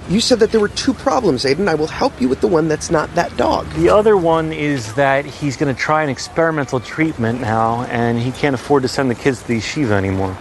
You 0.10 0.20
said 0.20 0.40
that 0.40 0.52
there 0.52 0.60
were 0.60 0.68
two 0.70 0.94
problems, 0.94 1.46
Aiden. 1.46 1.68
I 1.68 1.76
will 1.76 1.88
help 1.88 2.20
you 2.20 2.28
with 2.28 2.42
the 2.42 2.48
one 2.48 2.68
that's 2.68 2.92
not 2.92 3.14
that 3.16 3.36
dog. 3.38 3.70
The 3.74 3.90
other 3.90 4.18
one 4.18 4.52
is 4.52 4.94
that 4.96 5.26
he's 5.26 5.56
going 5.56 5.74
to 5.74 5.80
try 5.80 6.04
an 6.04 6.10
experimental 6.10 6.80
treatment 6.80 7.40
now, 7.40 7.84
and 7.84 8.20
he 8.20 8.32
can't 8.32 8.54
afford 8.54 8.84
to 8.84 8.90
send 8.90 9.10
the 9.10 9.16
kids 9.16 9.42
to 9.42 9.48
the 9.48 9.58
yeshiva 9.58 9.92
anymore. 9.92 10.38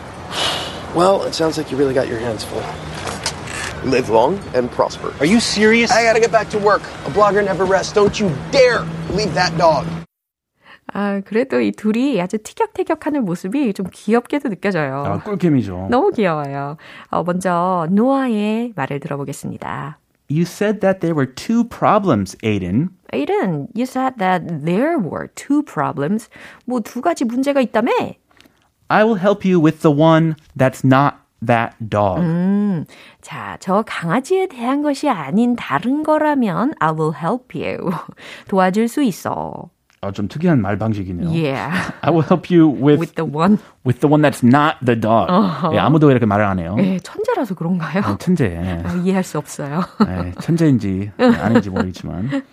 Well, 0.95 1.23
it 1.23 1.35
sounds 1.35 1.57
like 1.57 1.71
you 1.71 1.77
really 1.77 1.95
got 1.95 2.09
your 2.09 2.19
hands 2.19 2.43
full. 2.43 2.65
Live 3.89 4.09
long 4.11 4.39
and 4.55 4.71
prosper. 4.71 5.15
Are 5.21 5.27
you 5.27 5.41
serious? 5.41 5.91
I 5.91 6.03
gotta 6.03 6.21
get 6.21 6.33
back 6.33 6.51
to 6.51 6.59
work. 6.59 6.83
A 6.83 7.11
blogger 7.11 7.45
never 7.45 7.65
rests. 7.65 7.93
Don't 7.93 8.19
you 8.19 8.29
dare 8.51 8.83
leave 9.13 9.33
that 9.35 9.57
dog. 9.57 9.87
아, 10.93 11.21
그래도 11.25 11.61
이 11.61 11.73
둘이 11.73 12.21
아주 12.21 12.39
티격태격 12.39 13.07
하는 13.07 13.25
모습이 13.25 13.73
좀 13.75 13.87
귀엽게도 13.93 14.49
느껴져요. 14.49 15.05
아, 15.07 15.19
꿀캠이죠. 15.23 15.89
너무 15.91 16.11
귀여워요. 16.11 16.77
어, 17.11 17.23
먼저 17.23 17.87
노아의 17.91 18.73
말을 18.77 19.01
들어보겠습니다. 19.01 19.99
You 20.29 20.43
said 20.43 20.81
that 20.81 21.01
there 21.01 21.15
were 21.15 21.27
two 21.27 21.65
problems, 21.65 22.37
Aiden. 22.45 22.91
Aiden, 23.13 23.67
you 23.75 23.83
said 23.83 24.15
that 24.19 24.65
there 24.65 24.97
were 24.99 25.29
two 25.35 25.63
problems. 25.63 26.29
뭐 26.67 26.81
두 26.81 27.01
가지 27.01 27.25
문제가 27.25 27.61
있다며? 27.61 27.91
I 28.89 29.05
will 29.05 29.19
help 29.21 29.45
you 29.45 29.61
with 29.61 29.81
the 29.83 29.93
one 29.93 30.35
that's 30.57 30.85
not 30.85 31.17
that 31.45 31.75
dog. 31.89 32.21
자, 33.23 33.57
저 33.61 33.83
강아지에 33.87 34.47
대한 34.47 34.83
것이 34.83 35.09
아닌 35.09 35.57
다른 35.57 36.03
거라면 36.05 36.75
I 36.79 36.93
will 36.93 37.15
help 37.17 37.55
you. 37.59 37.91
도와줄 38.49 38.87
수 38.89 39.03
있어. 39.03 39.71
아, 40.02 40.12
좀 40.12 40.28
특이한 40.28 40.62
말 40.62 40.78
방식이네요. 40.78 41.30
Yeah. 41.30 41.92
I 42.02 42.12
will 42.12 42.22
help 42.22 42.52
you 42.54 42.68
with 42.70 43.00
With 43.00 43.16
the 43.16 43.26
one. 43.26 43.58
with 43.84 44.02
the 44.02 44.08
one 44.12 44.22
that's 44.22 44.44
not 44.44 44.78
the 44.86 44.96
dog. 45.00 45.30
예, 45.74 45.80
아무도 45.80 46.12
이렇게 46.12 46.26
말을 46.28 46.46
안 46.46 46.60
해요. 46.60 46.76
예, 46.80 47.00
천재라서 47.00 47.56
그런가요? 47.56 48.04
어, 48.06 48.18
천재. 48.20 48.56
어, 48.56 49.02
이해할 49.04 49.24
수 49.24 49.40
없어요. 49.40 49.82
예, 50.08 50.32
천재인지 50.40 51.12
아닌지 51.18 51.70
모르겠지만. 51.72 52.44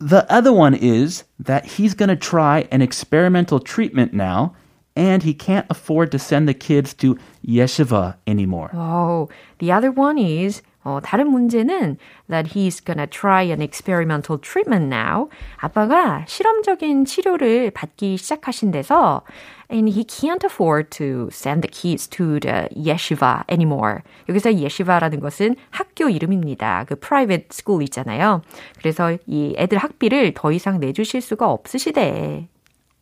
The 0.00 0.24
other 0.30 0.52
one 0.52 0.74
is 0.74 1.24
that 1.44 1.64
he's 1.66 1.94
going 1.94 2.08
to 2.08 2.16
try 2.16 2.66
an 2.72 2.80
experimental 2.82 3.58
treatment 3.60 4.12
now, 4.14 4.52
and 4.96 5.22
he 5.22 5.34
can't 5.34 5.66
afford 5.70 6.10
to 6.12 6.18
send 6.18 6.48
the 6.48 6.54
kids 6.54 6.94
to 6.94 7.16
yeshiva 7.46 8.16
anymore. 8.26 8.70
Oh, 8.74 9.28
the 9.58 9.70
other 9.72 9.90
one 9.90 10.18
is 10.18 10.62
어, 10.83 10.99
다른 11.03 11.27
문제는 11.27 11.97
that 12.29 12.51
he's 12.53 12.83
gonna 12.83 13.07
try 13.07 13.43
an 13.43 13.61
experimental 13.61 14.39
treatment 14.39 14.85
now. 14.93 15.29
아빠가 15.57 16.23
실험적인 16.27 17.05
치료를 17.05 17.71
받기 17.71 18.17
시작하신 18.17 18.71
데서 18.71 19.23
and 19.71 19.91
he 19.91 20.03
can't 20.03 20.43
afford 20.43 20.89
to 20.89 21.29
send 21.31 21.61
the 21.61 21.69
kids 21.69 22.07
to 22.07 22.39
the 22.39 22.69
yeshiva 22.75 23.43
anymore. 23.51 23.99
여기서 24.29 24.51
yeshiva라는 24.51 25.19
것은 25.19 25.55
학교 25.69 26.09
이름입니다. 26.09 26.85
그 26.87 26.95
private 26.95 27.47
school 27.51 27.83
있잖아요. 27.83 28.41
그래서 28.79 29.17
이 29.27 29.53
애들 29.57 29.77
학비를 29.77 30.33
더 30.33 30.51
이상 30.51 30.79
내주실 30.79 31.21
수가 31.21 31.51
없으시대. 31.51 32.47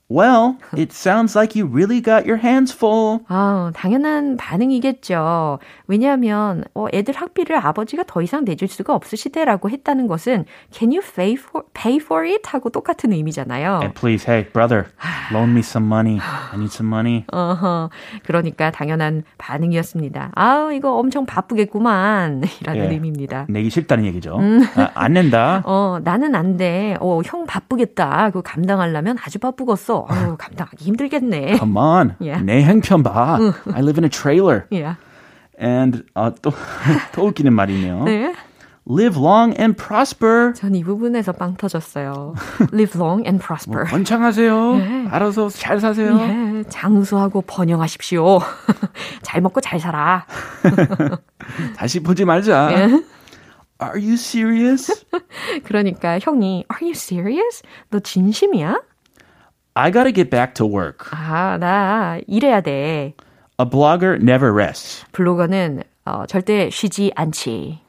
Well, 0.09 0.55
it 0.77 0.93
sounds 0.93 1.35
like 1.35 1.53
you 1.53 1.65
really 1.65 1.99
got 1.99 2.25
your 2.25 2.37
hands 2.41 2.73
full. 2.73 3.25
아, 3.27 3.71
당연한 3.75 4.37
반응이겠죠. 4.37 5.59
왜냐하면 5.87 6.63
어, 6.73 6.85
애들 6.93 7.13
학비를 7.13 7.57
아버지가 7.57 8.05
더 8.07 8.21
이상 8.21 8.45
내줄 8.45 8.69
수가 8.69 8.95
없으시대라고 8.95 9.69
했다는 9.69 10.07
것은 10.07 10.45
can 10.71 10.91
you 10.93 11.01
pay 11.01 11.33
for, 11.33 11.65
pay 11.73 11.97
for 12.01 12.25
it? 12.25 12.43
하고 12.45 12.69
똑같은 12.69 13.11
의미잖아요. 13.11 13.79
And 13.81 13.93
please, 13.99 14.25
hey, 14.25 14.49
brother, 14.49 14.85
loan 15.33 15.51
me 15.51 15.59
some 15.59 15.85
money. 15.87 16.21
I 16.21 16.55
need 16.55 16.73
some 16.73 16.87
money. 16.87 17.25
어허, 17.33 17.89
그러니까 18.23 18.71
당연한 18.71 19.23
반응이었습니다. 19.37 20.31
아, 20.35 20.69
이거 20.71 20.95
엄청 20.95 21.25
바쁘겠구만. 21.25 22.43
이라는 22.61 22.85
예. 22.85 22.89
의미입니다. 22.91 23.47
내기 23.49 23.69
싫다는 23.69 24.05
얘기죠. 24.05 24.39
아, 24.77 24.89
안 24.93 25.11
낸다. 25.13 25.63
어, 25.67 25.99
나는 26.01 26.33
안 26.33 26.55
돼. 26.55 26.95
어, 27.01 27.19
형 27.25 27.45
바쁘겠다. 27.45 28.27
그거 28.27 28.41
감당하려면 28.41 29.17
아주 29.21 29.37
바쁘겠어. 29.39 29.96
어우, 29.99 30.37
감당하기 30.37 30.83
힘들겠네. 30.85 31.57
Come 31.57 31.77
on. 31.77 32.15
Yeah. 32.19 32.43
내 32.45 32.63
형편 32.63 33.03
봐. 33.03 33.37
I 33.73 33.81
live 33.81 33.97
in 33.97 34.03
a 34.03 34.09
trailer. 34.09 34.65
예. 34.73 34.95
And 35.61 36.03
어, 36.13 36.31
또, 36.41 36.51
또 37.13 37.27
웃기는 37.27 37.51
말이네요. 37.53 38.03
네. 38.03 38.33
Live 38.89 39.17
long 39.21 39.53
and 39.59 39.75
prosper. 39.75 40.53
전 40.53 40.73
이 40.73 40.81
부분에서 40.83 41.33
빵 41.33 41.55
터졌어요. 41.57 42.35
Live 42.71 42.95
long 43.01 43.25
and 43.27 43.43
prosper. 43.43 43.83
번창하세요. 43.89 45.09
알아서 45.11 45.49
잘 45.49 45.79
사세요. 45.81 46.17
예, 46.21 46.63
장수하고 46.69 47.41
번영하십시오. 47.41 48.39
잘 49.23 49.41
먹고 49.41 49.59
잘 49.59 49.79
살아. 49.81 50.25
다시 51.75 51.99
보지 52.01 52.23
말자. 52.23 52.69
예. 52.71 52.77
Are 53.83 53.99
you 54.01 54.13
serious? 54.13 55.05
그러니까 55.65 56.17
형이 56.21 56.63
Are 56.71 56.81
you 56.81 56.91
serious? 56.95 57.61
너 57.91 57.99
진심이야? 57.99 58.79
I 59.79 59.91
gotta 59.91 60.11
get 60.11 60.31
back 60.31 60.55
to 60.55 60.65
work. 60.65 61.05
아, 61.11 61.57
나 61.59 62.17
일해야 62.25 62.61
돼. 62.61 63.13
A 63.59 63.65
blogger 63.69 64.15
never 64.19 64.51
rests. 64.51 65.05
블로거는 65.11 65.83
어, 66.03 66.25
절대 66.25 66.71
쉬지 66.71 67.11
않지. 67.15 67.79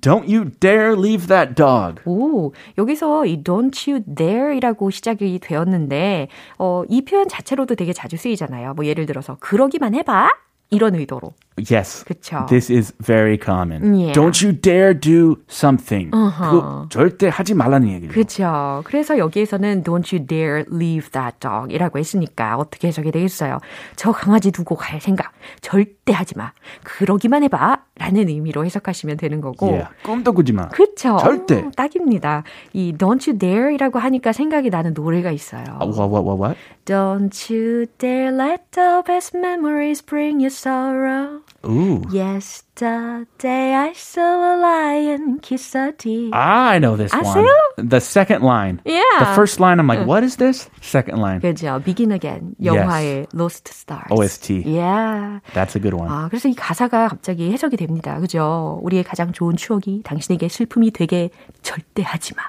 Don't 0.00 0.28
you 0.32 0.50
dare 0.60 0.92
leave 0.92 1.26
that 1.26 1.54
dog. 1.56 2.00
오, 2.04 2.52
여기서 2.78 3.26
이 3.26 3.42
don't 3.42 3.90
you 3.90 4.04
dare이라고 4.06 4.90
시작이 4.90 5.40
되었는데, 5.40 6.28
어, 6.58 6.84
이 6.88 7.04
표현 7.04 7.28
자체로도 7.28 7.74
되게 7.74 7.92
자주 7.92 8.16
쓰이잖아요. 8.16 8.74
뭐 8.74 8.86
예를 8.86 9.06
들어서, 9.06 9.36
그러기만 9.40 9.94
해봐? 9.94 10.30
이런 10.70 10.94
의도로. 10.94 11.32
Yes. 11.56 12.04
그쵸. 12.04 12.46
This 12.48 12.70
is 12.70 12.92
very 12.98 13.38
common. 13.38 13.94
Yeah. 13.94 14.12
Don't 14.12 14.42
you 14.42 14.52
dare 14.52 14.92
do 14.92 15.36
something. 15.48 16.10
그거 16.10 16.86
절대 16.90 17.28
하지 17.28 17.54
말라는 17.54 17.88
얘기죠. 17.90 18.12
그렇죠. 18.12 18.82
그래서 18.84 19.18
여기에서는 19.18 19.84
don't 19.84 20.12
you 20.12 20.26
dare 20.26 20.64
leave 20.72 21.10
that 21.12 21.38
dog 21.38 21.72
이라고 21.72 21.98
했으니까 22.00 22.56
어떻게 22.56 22.88
해석이 22.88 23.12
되겠어요? 23.12 23.60
저 23.94 24.10
강아지 24.10 24.50
두고 24.50 24.74
갈 24.74 25.00
생각 25.00 25.32
절대 25.60 26.12
하지 26.12 26.36
마. 26.36 26.52
그러기만 26.82 27.44
해봐. 27.44 27.84
라는 27.96 28.28
의미로 28.28 28.64
해석하시면 28.64 29.16
되는 29.18 29.40
거고. 29.40 29.66
Yeah. 29.66 29.88
꿈도 30.02 30.32
꾸지 30.32 30.52
마. 30.52 30.68
그쵸. 30.70 31.16
절대. 31.18 31.60
어, 31.60 31.70
딱입니다. 31.76 32.42
이 32.72 32.92
don't 32.98 33.28
you 33.28 33.38
dare 33.38 33.72
이라고 33.72 34.00
하니까 34.00 34.32
생각이 34.32 34.70
나는 34.70 34.92
노래가 34.94 35.30
있어요. 35.30 35.62
What, 35.80 35.94
what, 35.96 36.26
what, 36.26 36.40
what? 36.42 36.58
Don't 36.84 37.30
you 37.48 37.86
dare 37.98 38.32
let 38.34 38.72
the 38.72 39.02
best 39.06 39.36
memories 39.38 40.04
bring 40.04 40.40
you 40.40 40.48
sorrow. 40.48 41.43
Ooh. 41.66 42.02
Yesterday 42.10 43.74
I 43.74 43.92
saw 43.94 44.22
a 44.22 44.54
lion 44.60 45.38
kiss 45.40 45.74
a 45.74 45.92
deer. 45.92 46.30
Ah, 46.32 46.70
I 46.70 46.78
know 46.78 46.96
this 46.96 47.12
one. 47.12 47.24
아세요? 47.24 47.48
The 47.76 48.00
second 48.00 48.42
line. 48.42 48.80
Yeah. 48.84 49.02
The 49.20 49.34
first 49.34 49.60
line, 49.60 49.78
I'm 49.80 49.86
like, 49.86 50.06
what 50.06 50.22
is 50.22 50.36
this? 50.36 50.68
Second 50.80 51.18
line. 51.20 51.40
그죠. 51.40 51.82
Begin 51.84 52.12
Again. 52.12 52.54
영화의 52.62 53.26
Lost 53.32 53.68
Stars. 53.68 54.10
OST. 54.10 54.64
Yeah. 54.66 55.40
That's 55.54 55.74
a 55.76 55.80
good 55.80 55.94
one. 55.94 56.08
아, 56.10 56.28
그래서 56.28 56.48
이 56.48 56.54
가사가 56.54 57.08
갑자기 57.08 57.50
해석이 57.52 57.76
됩니다. 57.76 58.18
그죠? 58.20 58.78
우리의 58.82 59.04
가장 59.04 59.32
좋은 59.32 59.56
추억이 59.56 60.02
당신에게 60.04 60.48
슬픔이 60.48 60.90
되게 60.90 61.30
절대 61.62 62.02
하지 62.02 62.34
마. 62.34 62.42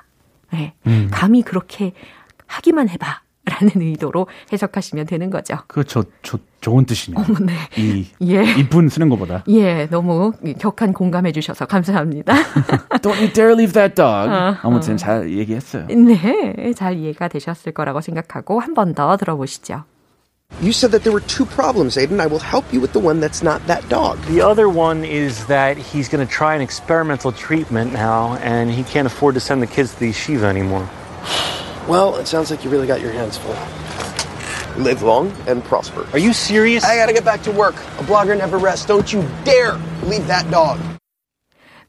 네. 0.51 0.73
음. 0.87 1.09
감히 1.11 1.41
그렇게 1.41 1.93
하기만 2.47 2.89
해봐. 2.89 3.24
라는 3.45 3.81
의도로 3.81 4.27
해석하시면 4.51 5.05
되는 5.05 5.29
거죠. 5.29 5.57
그거 5.67 5.83
저, 5.83 6.03
저, 6.23 6.37
좋은 6.61 6.85
뜻이네요. 6.85 7.23
네. 7.45 7.53
이, 7.77 8.07
예. 8.23 8.43
이분 8.57 8.89
쓰는 8.89 9.07
것보다. 9.09 9.43
예, 9.49 9.85
너무 9.91 10.31
격한 10.59 10.93
공감해 10.93 11.31
주셔서 11.31 11.65
감사합니다. 11.65 12.33
Don't 13.01 13.17
you 13.17 13.31
dare 13.31 13.53
leave 13.53 13.73
that 13.73 13.93
dog. 13.95 14.29
아무튼 14.63 14.97
잘 14.97 15.29
얘기했어요. 15.31 15.85
네, 15.87 16.73
잘 16.73 16.97
이해가 16.97 17.27
되셨을 17.27 17.71
거라고 17.73 18.01
생각하고 18.01 18.59
한 18.59 18.73
번 18.73 18.93
더 18.95 19.15
들어보시죠. 19.17 19.83
You 20.61 20.69
said 20.69 20.91
that 20.91 21.03
there 21.03 21.11
were 21.11 21.25
two 21.25 21.45
problems, 21.45 21.97
Aiden. 21.97 22.19
I 22.21 22.27
will 22.27 22.39
help 22.39 22.65
you 22.71 22.79
with 22.79 22.93
the 22.93 23.01
one 23.03 23.19
that's 23.19 23.41
not 23.43 23.65
that 23.67 23.81
dog. 23.89 24.17
The 24.29 24.41
other 24.45 24.69
one 24.69 25.03
is 25.03 25.45
that 25.47 25.75
he's 25.77 26.07
going 26.07 26.25
to 26.25 26.31
try 26.31 26.55
an 26.55 26.61
experimental 26.61 27.31
treatment 27.33 27.93
now, 27.93 28.37
and 28.43 28.69
he 28.69 28.83
can't 28.83 29.07
afford 29.07 29.33
to 29.35 29.41
send 29.41 29.61
the 29.61 29.67
kids 29.67 29.93
to 29.95 29.99
the 29.99 30.09
yeshiva 30.11 30.43
anymore. 30.45 30.87
Well, 31.88 32.16
it 32.16 32.26
sounds 32.26 32.50
like 32.50 32.64
you 32.64 32.70
really 32.70 32.86
got 32.86 33.00
your 33.00 33.12
hands 33.12 33.36
full. 33.38 33.56
Live 34.82 35.02
long 35.02 35.32
and 35.48 35.62
prosper. 35.64 36.06
Are 36.12 36.18
you 36.18 36.32
serious? 36.32 36.84
I 36.84 36.96
gotta 36.96 37.12
get 37.12 37.24
back 37.24 37.42
to 37.42 37.50
work. 37.52 37.74
A 37.98 38.04
blogger 38.04 38.36
never 38.36 38.58
rests. 38.58 38.86
Don't 38.86 39.12
you 39.12 39.22
dare 39.44 39.76
leave 40.04 40.26
that 40.28 40.48
dog. 40.50 40.78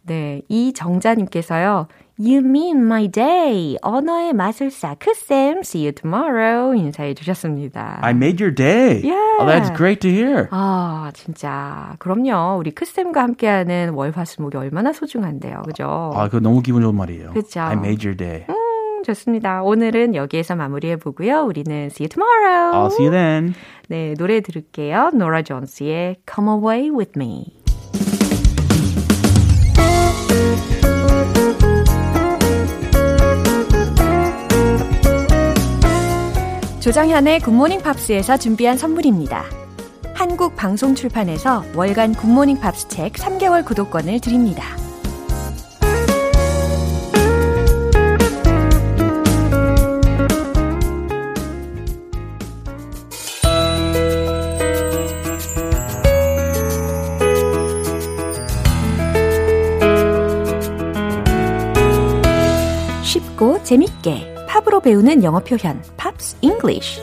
네, 0.03 0.41
이정자님께서요. 0.50 1.88
You 2.20 2.39
mean 2.41 2.86
my 2.86 3.08
day. 3.08 3.77
언어의 3.81 4.34
마술사 4.34 4.96
크쌤. 5.00 5.60
See 5.62 5.86
you 5.86 5.91
tomorrow. 5.91 6.72
인사해 6.75 7.13
주셨습니다. 7.13 8.00
I 8.03 8.12
made 8.12 8.43
your 8.43 8.53
day. 8.53 9.01
Yeah. 9.03 9.38
Oh, 9.39 9.46
that's 9.46 9.72
great 9.75 10.01
to 10.01 10.10
hear. 10.10 10.48
아, 10.51 11.12
진짜. 11.15 11.96
그럼요. 12.00 12.58
우리 12.60 12.72
크쌤과 12.72 13.22
함께하는 13.22 13.91
월화수목이 13.93 14.58
얼마나 14.58 14.91
소중한데요. 14.93 15.63
그죠? 15.65 16.12
아, 16.15 16.25
그거 16.25 16.39
너무 16.39 16.62
기분 16.62 16.81
좋은 16.84 16.93
말이에요. 16.96 17.31
그쵸. 17.34 17.60
I 17.62 17.74
made 17.74 18.05
your 18.05 18.15
day. 18.15 18.46
음, 18.50 18.55
좋습니다. 19.06 19.62
오늘은 19.62 20.14
여기에서 20.14 20.56
마무리해 20.56 20.96
보고요. 20.96 21.42
우리는 21.44 21.86
see 21.86 22.04
you 22.04 22.08
tomorrow. 22.08 22.72
I'll 22.72 22.92
see 22.92 23.06
you 23.06 23.10
then. 23.10 23.54
네, 23.88 24.14
노래 24.14 24.40
들을게요. 24.40 25.10
노라 25.14 25.42
존스의 25.42 26.16
Come 26.28 26.50
Away 26.50 26.90
With 26.90 27.12
Me. 27.16 27.44
조정현의 36.80 37.40
굿모닝 37.40 37.82
팝스에서 37.82 38.36
준비한 38.36 38.76
선물입니다. 38.76 39.44
한국 40.14 40.54
방송 40.54 40.94
출판에서 40.94 41.64
월간 41.75 42.14
굿모닝 42.14 42.60
팝스 42.60 42.88
책 42.88 43.14
3개월 43.14 43.64
구독권을 43.64 44.20
드립니다. 44.20 44.86
재밌게 63.66 64.46
팝으로 64.49 64.78
배우는 64.78 65.25
영어 65.25 65.40
표현 65.40 65.82
Pops 65.97 66.37
English 66.40 67.02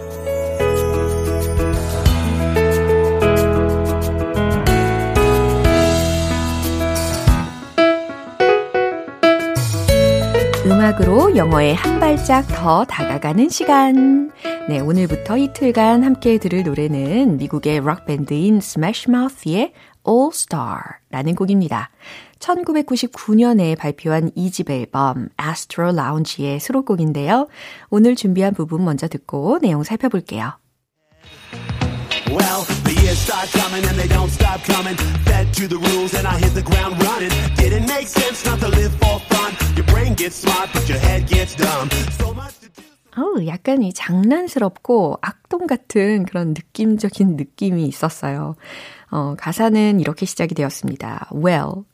음악으로 10.66 11.36
영어에 11.36 11.74
한 11.74 12.00
발짝 12.00 12.48
더 12.48 12.86
다가가는 12.86 13.50
시간. 13.50 14.32
네, 14.70 14.80
오늘부터 14.80 15.36
이틀간 15.36 16.06
함께 16.06 16.38
들을 16.38 16.64
노래는 16.64 17.36
미국의 17.36 17.82
Smash 18.60 19.10
Mouth의 19.10 19.74
All 20.08 20.30
Star라는 20.32 21.36
곡입니다. 21.36 21.90
1999년에 22.40 23.78
발표한 23.78 24.32
2집 24.32 24.70
앨범 24.70 25.28
Astro 25.38 25.90
Lounge의 25.90 26.62
수록곡인데요. 26.62 27.50
오늘 27.90 28.16
준비한 28.16 28.54
부분 28.54 28.86
먼저 28.86 29.10
듣고 29.10 29.60
내용 29.62 29.84
살펴볼게요. 29.84 30.54
Well, 32.28 32.64
the 32.86 32.96
years 33.02 33.20
start 33.20 33.52
coming 33.52 33.86
and 33.86 34.00
they 34.00 34.08
don't 34.08 34.32
stop 34.32 34.64
coming. 34.64 34.96
Fed 35.26 35.52
to 35.60 35.68
the 35.68 35.78
rules 35.78 36.16
and 36.16 36.26
I 36.26 36.40
hit 36.40 36.54
the 36.54 36.64
ground 36.64 37.04
running. 37.04 37.32
Didn't 37.58 37.88
make 37.92 38.08
sense 38.08 38.48
not 38.48 38.62
to 38.62 38.70
live 38.70 38.96
for 38.96 39.20
fun. 39.28 39.52
Your 39.76 39.86
brain 39.86 40.16
gets 40.16 40.38
smart, 40.38 40.70
but 40.74 40.88
your 40.88 41.00
head 41.00 41.28
gets 41.28 41.54
dumb. 41.54 41.90
어우, 43.18 43.46
약간 43.48 43.84
이 43.84 43.94
장난스럽고 43.94 45.20
악동 45.22 45.68
같은 45.68 46.26
그런 46.26 46.50
느낌적인 46.50 47.36
느낌이 47.36 47.86
있었어요. 47.86 48.56
어, 49.12 49.36
가사는 49.38 50.00
이렇게 50.00 50.26
시작이 50.26 50.56
되었습니다. 50.56 51.30
Well, 51.34 51.86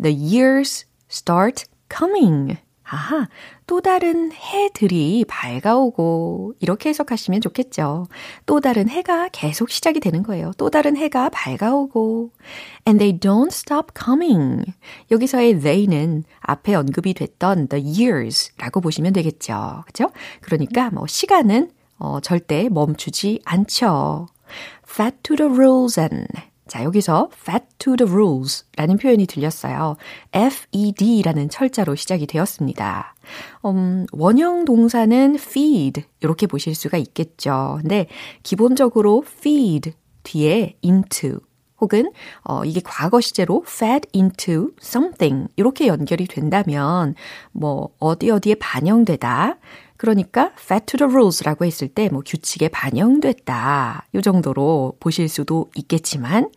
the 0.00 0.16
years 0.16 0.86
start 1.10 1.64
coming. 1.92 2.58
아하, 2.84 3.28
또 3.68 3.82
다른 3.82 4.32
해들이 4.32 5.26
밝아오고, 5.28 6.54
이렇게 6.58 6.88
해석하시면 6.88 7.42
좋겠죠. 7.42 8.06
또 8.46 8.60
다른 8.60 8.88
해가 8.88 9.28
계속 9.30 9.68
시작이 9.68 10.00
되는 10.00 10.22
거예요. 10.22 10.52
또 10.56 10.70
다른 10.70 10.96
해가 10.96 11.28
밝아오고. 11.28 12.30
And 12.88 12.98
they 12.98 13.20
don't 13.20 13.52
stop 13.52 13.92
coming. 13.94 14.64
여기서의 15.10 15.60
they는 15.60 16.24
앞에 16.40 16.74
언급이 16.74 17.12
됐던 17.12 17.68
the 17.68 17.84
years 17.84 18.52
라고 18.56 18.80
보시면 18.80 19.12
되겠죠. 19.12 19.84
그죠? 19.84 20.10
그러니까 20.40 20.90
뭐 20.90 21.06
시간은 21.06 21.70
어, 21.98 22.20
절대 22.20 22.70
멈추지 22.70 23.42
않죠. 23.44 24.28
Fat 24.88 25.18
to 25.22 25.36
the 25.36 25.52
rules 25.52 26.00
and 26.00 26.26
자, 26.68 26.84
여기서 26.84 27.30
fat 27.32 27.64
to 27.78 27.96
the 27.96 28.10
rules 28.10 28.64
라는 28.76 28.98
표현이 28.98 29.26
들렸어요. 29.26 29.96
FED라는 30.32 31.48
철자로 31.48 31.94
시작이 31.94 32.26
되었습니다. 32.26 33.14
음, 33.64 34.06
원형 34.12 34.64
동사는 34.64 35.34
feed 35.34 36.04
이렇게 36.20 36.46
보실 36.46 36.74
수가 36.74 36.98
있겠죠. 36.98 37.78
근데 37.80 38.06
기본적으로 38.42 39.24
feed 39.26 39.92
뒤에 40.22 40.76
into 40.84 41.38
혹은 41.80 42.12
어, 42.42 42.64
이게 42.64 42.80
과거 42.84 43.20
시제로 43.20 43.64
fed 43.66 44.08
into 44.14 44.70
something 44.82 45.48
이렇게 45.56 45.86
연결이 45.86 46.26
된다면 46.26 47.14
뭐 47.52 47.90
어디 47.98 48.30
어디에 48.30 48.56
반영되다 48.56 49.56
그러니까 49.98 50.52
fed 50.58 50.86
to 50.86 50.96
the 50.96 51.12
rules라고 51.12 51.64
했을 51.66 51.88
때 51.88 52.08
뭐 52.08 52.22
규칙에 52.24 52.68
반영됐다. 52.68 54.06
이 54.14 54.22
정도로 54.22 54.96
보실 55.00 55.28
수도 55.28 55.70
있겠지만 55.74 56.50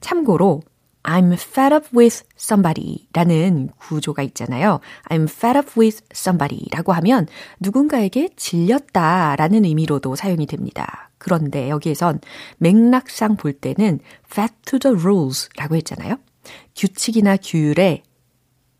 참고로 0.00 0.60
I'm 1.04 1.32
fed 1.32 1.74
up 1.74 1.96
with 1.96 2.24
somebody 2.36 3.06
라는 3.14 3.70
구조가 3.78 4.22
있잖아요. 4.24 4.80
I'm 5.08 5.24
fed 5.30 5.56
up 5.56 5.80
with 5.80 6.02
somebody 6.12 6.66
라고 6.72 6.92
하면 6.92 7.26
누군가에게 7.60 8.30
질렸다 8.36 9.36
라는 9.36 9.64
의미로도 9.64 10.16
사용이 10.16 10.46
됩니다. 10.46 11.10
그런데 11.16 11.70
여기에선 11.70 12.20
맥락상 12.58 13.36
볼 13.36 13.54
때는 13.54 14.00
fed 14.30 14.52
to 14.66 14.78
the 14.78 14.94
rules 14.98 15.48
라고 15.56 15.76
했잖아요. 15.76 16.16
규칙이나 16.76 17.36
규율에 17.38 18.02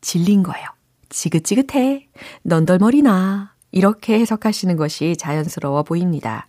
질린 0.01 0.43
거예요. 0.43 0.67
지긋지긋해. 1.09 2.09
넌덜머리나. 2.43 3.55
이렇게 3.71 4.19
해석하시는 4.19 4.75
것이 4.77 5.15
자연스러워 5.17 5.83
보입니다. 5.83 6.47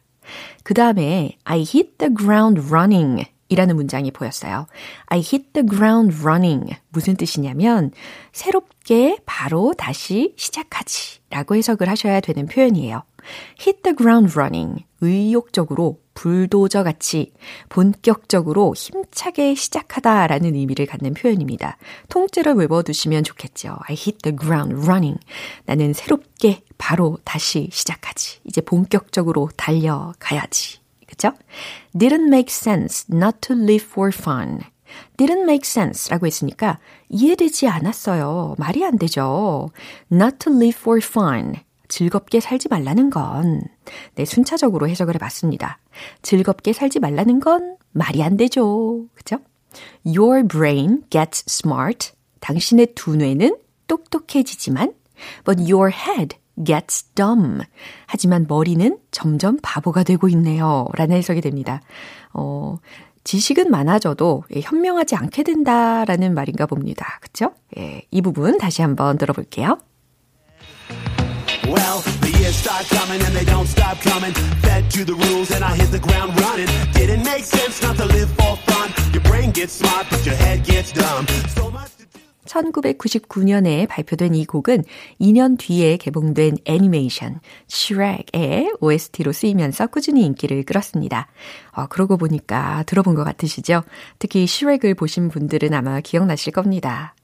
그 0.62 0.74
다음에 0.74 1.37
I 1.44 1.61
hit 1.61 1.98
the 1.98 2.14
ground 2.14 2.61
running 2.70 3.24
이라는 3.51 3.77
문장이 3.77 4.13
보였어요. 4.13 4.67
I 5.07 5.19
hit 5.19 5.53
the 5.53 5.67
ground 5.69 6.23
running. 6.23 6.77
무슨 6.89 7.17
뜻이냐면, 7.17 7.91
새롭게 8.33 9.19
바로 9.27 9.75
다시 9.77 10.35
시작하지. 10.37 11.19
라고 11.31 11.57
해석을 11.57 11.89
하셔야 11.89 12.21
되는 12.21 12.47
표현이에요. 12.47 13.03
hit 13.61 13.83
the 13.83 13.95
ground 13.97 14.33
running. 14.39 14.85
의욕적으로, 15.01 16.01
불도저 16.15 16.85
같이, 16.85 17.33
본격적으로 17.69 18.75
힘차게 18.77 19.55
시작하다 19.55 20.29
라는 20.29 20.55
의미를 20.55 20.87
갖는 20.87 21.15
표현입니다. 21.15 21.77
통째로 22.09 22.53
외워두시면 22.55 23.25
좋겠죠. 23.25 23.77
I 23.89 23.95
hit 23.95 24.19
the 24.19 24.37
ground 24.37 24.75
running. 24.85 25.19
나는 25.65 25.93
새롭게 25.93 26.63
바로 26.79 27.19
다시 27.25 27.69
시작하지. 27.73 28.41
이제 28.45 28.61
본격적으로 28.61 29.51
달려가야지. 29.57 30.80
그죠? 31.20 31.35
didn't 31.94 32.28
make 32.28 32.48
sense 32.48 33.04
not 33.12 33.38
to 33.42 33.54
live 33.54 33.85
for 33.85 34.11
fun. 34.14 34.61
didn't 35.18 35.42
make 35.42 35.64
sense 35.64 36.09
라고 36.11 36.26
했으니까 36.26 36.78
이해되지 37.11 37.68
않았어요. 37.68 38.54
말이 38.59 38.85
안 38.85 38.96
되죠. 38.96 39.68
not 40.11 40.38
to 40.38 40.52
live 40.54 40.78
for 40.80 40.98
fun. 41.02 41.56
즐겁게 41.88 42.40
살지 42.40 42.68
말라는 42.68 43.11
건, 43.11 43.62
네, 44.14 44.24
순차적으로 44.24 44.88
해석을 44.88 45.16
해봤습니다. 45.16 45.78
즐겁게 46.22 46.72
살지 46.72 47.00
말라는 47.00 47.40
건 47.40 47.76
말이 47.90 48.22
안 48.22 48.37
되죠. 48.37 49.06
그죠? 49.14 49.38
Your 50.06 50.46
brain 50.46 51.02
gets 51.11 51.44
smart. 51.48 52.12
당신의 52.40 52.94
두뇌는 52.94 53.59
똑똑해지지만, 53.88 54.94
but 55.44 55.61
your 55.61 55.92
head 55.92 56.37
gets 56.64 57.05
dumb. 57.14 57.62
하지만 58.07 58.46
머리는 58.49 58.99
점점 59.11 59.59
바보가 59.62 60.03
되고 60.03 60.29
있네요. 60.29 60.87
라는 60.94 61.16
해석이 61.16 61.40
됩니다. 61.40 61.81
어, 62.33 62.79
지식은 63.25 63.70
많아져도 63.70 64.44
현명하지 64.53 65.16
않게 65.16 65.42
된다라는 65.42 66.35
말인가 66.35 66.66
봅니다. 66.66 67.18
그쵸? 67.20 67.53
예, 67.79 68.03
이 68.11 68.23
부분 68.23 68.59
다시 68.59 68.83
한번 68.83 69.18
들어볼게요. 69.18 69.79
Well, 71.64 72.03
the 72.23 72.33
years 72.38 72.57
start 72.57 72.87
coming 72.88 73.23
and 73.23 73.35
they 73.37 73.44
don't 73.44 73.68
stop 73.68 74.01
coming. 74.01 74.33
Fed 74.62 74.90
to 74.90 75.05
the 75.05 75.14
rules 75.14 75.53
and 75.53 75.62
I 75.62 75.77
hit 75.77 75.90
the 75.90 76.01
ground 76.01 76.35
running. 76.40 76.66
Didn't 76.92 77.25
make 77.25 77.44
sense 77.44 77.83
not 77.83 77.96
to 77.99 78.07
live 78.07 78.31
for 78.31 78.57
fun. 78.66 78.90
Your 79.12 79.23
brain 79.23 79.53
gets 79.53 79.75
smart, 79.75 80.07
but 80.11 80.25
your 80.25 80.35
head 80.35 80.64
gets 80.64 80.90
dumb. 80.92 81.27
So 81.55 81.70
much. 81.70 82.00
1999년에 82.46 83.88
발표된 83.88 84.35
이 84.35 84.44
곡은 84.44 84.85
2년 85.20 85.59
뒤에 85.59 85.96
개봉된 85.96 86.59
애니메이션 86.64 87.40
Shrek의 87.70 88.72
OST로 88.81 89.33
쓰이면서 89.33 89.87
꾸준히 89.88 90.24
인기를 90.24 90.64
끌었습니다. 90.64 91.29
어, 91.72 91.87
그러고 91.87 92.16
보니까 92.16 92.83
들어본 92.87 93.14
것 93.14 93.24
같으시죠? 93.24 93.83
특히 94.18 94.42
Shrek을 94.44 94.94
보신 94.94 95.29
분들은 95.29 95.74
아마 95.74 96.00
기억나실 96.00 96.53
겁니다. 96.53 97.14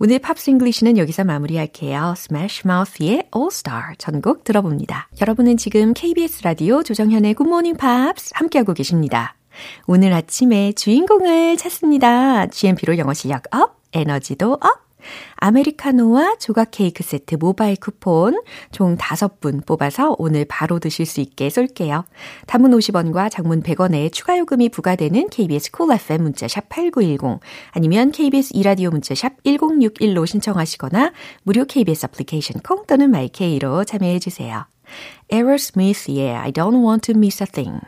오늘 0.00 0.20
Pops 0.20 0.50
English는 0.50 0.96
여기서 0.96 1.24
마무리할게요. 1.24 2.14
Smash 2.16 2.62
Mouth의 2.64 3.28
All 3.34 3.48
Star 3.50 3.96
전곡 3.98 4.44
들어봅니다. 4.44 5.08
여러분은 5.20 5.56
지금 5.56 5.92
KBS 5.92 6.44
라디오 6.44 6.84
조정현의 6.84 7.34
Good 7.34 7.48
Morning 7.48 7.76
Pops 7.76 8.30
함께하고 8.34 8.74
계십니다. 8.74 9.34
오늘 9.88 10.12
아침에 10.12 10.72
주인공을 10.72 11.56
찾습니다. 11.56 12.46
GMP로 12.46 12.96
영어 12.98 13.12
실력 13.12 13.42
up, 13.52 13.77
에너지도 13.92 14.54
up! 14.54 14.88
아메리카노와 15.36 16.36
조각 16.38 16.68
케이크 16.72 17.02
세트 17.02 17.36
모바일 17.36 17.76
쿠폰 17.76 18.40
총 18.72 18.96
5분 18.96 19.64
뽑아서 19.64 20.16
오늘 20.18 20.44
바로 20.44 20.78
드실 20.78 21.06
수 21.06 21.20
있게 21.20 21.50
쏠게요. 21.50 22.04
단문 22.46 22.72
50원과 22.72 23.30
장문 23.30 23.62
100원에 23.62 24.12
추가 24.12 24.38
요금이 24.38 24.70
부과되는 24.70 25.28
KBS 25.28 25.70
Cool 25.70 26.00
FM 26.00 26.22
문자샵 26.22 26.68
8910 26.68 27.40
아니면 27.70 28.10
KBS 28.10 28.52
이라디오 28.54 28.90
문자샵 28.90 29.42
1061로 29.44 30.26
신청하시거나 30.26 31.12
무료 31.42 31.64
KBS 31.64 32.06
애플리케이션 32.06 32.60
콩 32.62 32.84
또는 32.86 33.10
마이케이로 33.10 33.84
참여해 33.84 34.18
주세요. 34.18 34.66
Aerosmith의 35.30 36.34
I 36.34 36.50
don't 36.52 36.84
want 36.84 37.12
to 37.12 37.16
miss 37.16 37.42
a 37.42 37.46
thing. 37.46 37.80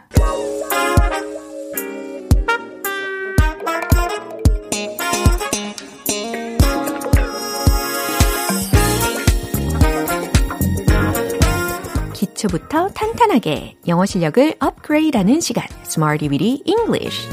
기초부터 12.41 12.89
탄탄하게 12.89 13.77
영어 13.89 14.07
실력을 14.07 14.55
업그레이드하는 14.61 15.41
시간 15.41 15.67
Smarty 15.85 16.31
Weedy 16.31 16.63
English 16.65 17.29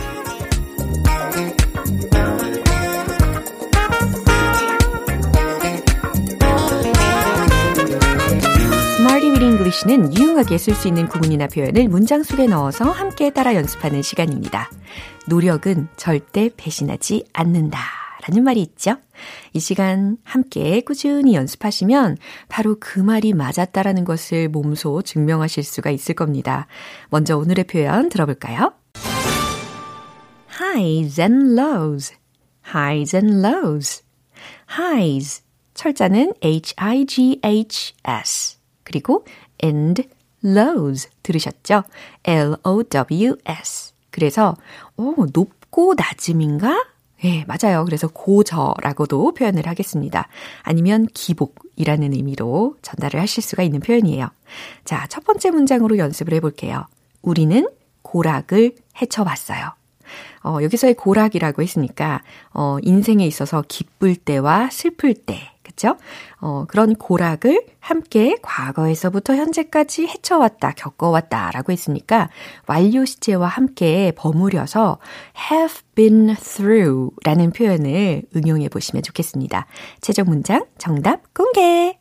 English는 9.40 10.18
유용하게 10.18 10.58
쓸 10.58 10.74
수 10.74 10.88
있는 10.88 11.08
구문이나 11.08 11.48
표현을 11.48 11.88
문장 11.88 12.24
속에 12.24 12.48
넣어서 12.48 12.90
함께 12.90 13.30
따라 13.30 13.54
연습하는 13.56 14.02
시간입니다. 14.02 14.70
노력은 15.28 15.88
절대 15.96 16.50
배신하지 16.56 17.26
않는다. 17.34 17.80
라는 18.28 18.44
말이 18.44 18.62
있죠. 18.62 18.98
이 19.54 19.60
시간 19.60 20.18
함께 20.24 20.82
꾸준히 20.82 21.36
연습하시면 21.36 22.18
바로 22.50 22.78
그 22.80 23.00
말이 23.00 23.34
맞았다라는 23.34 24.04
것을 24.06 24.50
몸소 24.50 25.02
증명하실 25.02 25.64
수가 25.64 25.90
있을 25.90 26.16
겁니다. 26.16 26.68
먼저 27.10 27.38
오늘의 27.38 27.66
표현 27.66 28.10
들어볼까요? 28.10 28.74
highs 30.60 31.20
and 31.22 31.60
lows, 31.60 32.14
highs 32.74 33.16
and 33.16 33.46
lows, 33.46 34.04
highs 34.70 35.44
철자는 35.74 36.34
H-I-G-H-S 36.44 37.78
그리고 38.84 39.26
and 39.64 40.04
lows 40.44 41.10
들으셨죠? 41.24 41.84
L-O-W-S 42.24 43.94
그래서 44.10 44.56
오, 44.98 45.28
높고 45.32 45.94
낮음인가? 45.96 46.97
예, 47.24 47.46
맞아요. 47.46 47.84
그래서 47.86 48.08
고저라고도 48.08 49.34
표현을 49.34 49.68
하겠습니다. 49.68 50.28
아니면 50.62 51.08
기복이라는 51.14 52.14
의미로 52.14 52.76
전달을 52.82 53.20
하실 53.20 53.42
수가 53.42 53.64
있는 53.64 53.80
표현이에요. 53.80 54.30
자, 54.86 55.08
첫 55.10 55.24
번째 55.24 55.52
문장으로 55.52 55.98
연습을 55.98 56.34
해볼게요. 56.34 56.86
우리는 57.22 57.68
고락을 58.04 58.76
헤쳐봤어요. 59.02 59.72
어, 60.44 60.60
여기서의 60.62 60.94
고락이라고 60.94 61.62
했으니까, 61.62 62.22
어, 62.54 62.78
인생에 62.82 63.26
있어서 63.26 63.64
기쁠 63.68 64.16
때와 64.16 64.70
슬플 64.70 65.14
때, 65.14 65.52
그쵸? 65.78 65.96
어, 66.42 66.66
그런 66.68 66.96
고락을 66.96 67.68
함께 67.80 68.36
과거에서부터 68.42 69.36
현재까지 69.36 70.08
헤쳐왔다, 70.08 70.72
겪어왔다 70.72 71.52
라고 71.52 71.72
했으니까 71.72 72.30
완료 72.66 73.06
시제와 73.06 73.48
함께 73.48 74.12
버무려서 74.18 74.98
have 75.52 75.82
been 75.94 76.36
through 76.36 77.12
라는 77.24 77.52
표현을 77.52 78.24
응용해 78.36 78.70
보시면 78.70 79.04
좋겠습니다. 79.04 79.68
최종 80.02 80.26
문장 80.26 80.66
정답 80.80 81.32
공개! 81.36 82.00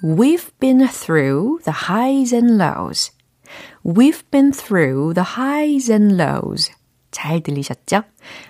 We've 0.00 0.52
been 0.60 0.86
through 0.86 1.58
the 1.64 1.88
highs 1.90 2.32
and 2.32 2.62
lows. 2.62 3.10
We've 3.84 4.22
been 4.30 4.52
through 4.52 5.14
the 5.14 5.34
highs 5.36 5.90
and 5.90 6.16
lows. 6.16 6.70
잘 7.18 7.40
들리셨죠? 7.40 8.02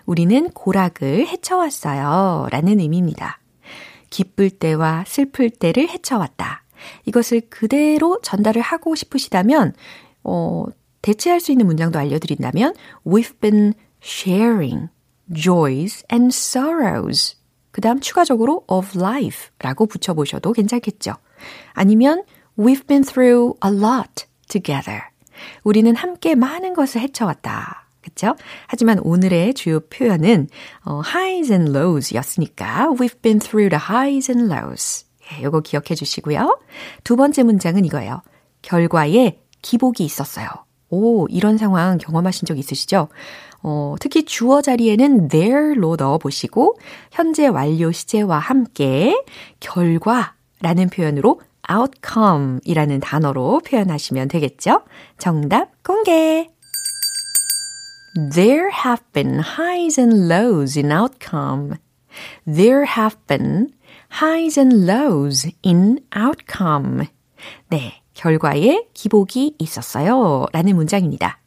우리는 0.05 0.51
고락을 0.51 1.27
헤쳐왔어요. 1.27 2.49
라는 2.51 2.81
의미입니다. 2.81 3.41
기쁠 4.11 4.51
때와 4.51 5.05
슬플 5.07 5.49
때를 5.49 5.89
헤쳐왔다. 5.89 6.65
이것을 7.07 7.43
그대로 7.49 8.21
전달을 8.23 8.61
하고 8.61 8.95
싶으시다면, 8.95 9.73
어, 10.23 10.67
대체할 11.01 11.41
수 11.41 11.51
있는 11.51 11.67
문장도 11.67 11.99
알려드린다면, 11.99 12.75
We've 13.07 13.41
been 13.41 13.73
sharing 14.03 14.89
joys 15.33 16.05
and 16.13 16.29
sorrows. 16.29 17.37
그 17.71 17.81
다음 17.81 18.01
추가적으로 18.01 18.65
of 18.69 18.99
life 18.99 19.49
라고 19.61 19.87
붙여보셔도 19.87 20.53
괜찮겠죠. 20.53 21.15
아니면, 21.73 22.23
We've 22.59 22.87
been 22.87 23.03
through 23.03 23.55
a 23.65 23.73
lot 23.73 24.27
together. 24.47 25.05
우리는 25.65 25.97
함께 25.97 26.35
많은 26.35 26.75
것을 26.75 27.01
헤쳐왔다. 27.01 27.88
그쵸? 28.09 28.35
하지만 28.67 28.99
오늘의 29.01 29.55
주요 29.55 29.81
표현은 29.81 30.49
어, 30.85 31.01
highs 31.05 31.53
and 31.53 31.77
lows 31.77 32.15
였으니까 32.15 32.89
we've 32.99 33.21
been 33.23 33.39
through 33.39 33.71
the 33.71 33.81
highs 33.81 34.31
and 34.31 34.53
lows. 34.53 35.05
예, 35.33 35.43
요거 35.43 35.61
기억해 35.61 35.95
주시고요. 35.95 36.59
두 37.05 37.17
번째 37.17 37.43
문장은 37.43 37.85
이거예요. 37.85 38.23
결과에 38.63 39.41
기복이 39.63 40.05
있었어요. 40.05 40.49
오, 40.91 41.27
이런 41.29 41.59
상황 41.59 41.99
경험하신 41.99 42.47
적 42.47 42.59
있으시죠? 42.59 43.09
어, 43.63 43.95
특히 44.01 44.25
주어 44.25 44.63
자리에는 44.63 45.29
there로 45.29 45.97
넣어 45.97 46.19
보시고 46.19 46.79
현재 47.11 47.47
완료 47.47 47.93
시제와 47.93 48.39
함께 48.39 49.23
결과라는 49.61 50.89
표현으로 50.93 51.41
outcome 51.71 52.61
이라는 52.65 53.01
단어로 53.01 53.61
표현하시면 53.67 54.29
되겠죠? 54.29 54.83
정답 55.19 55.71
공개! 55.83 56.49
There 58.15 58.71
have 58.71 59.03
been 59.13 59.41
highs 59.41 60.01
and 60.01 60.29
lows 60.29 60.79
in 60.79 60.91
outcome. 60.91 61.77
There 62.47 62.85
have 62.85 63.17
been 63.27 63.73
highs 64.11 64.59
and 64.59 64.87
lows 64.87 65.51
in 65.65 66.01
outcome. 66.17 67.07
네, 67.69 68.03
결과에 68.15 68.87
기복이 68.95 69.57
있었어요. 69.59 70.47
라는 70.53 70.75
문장입니다. 70.75 71.39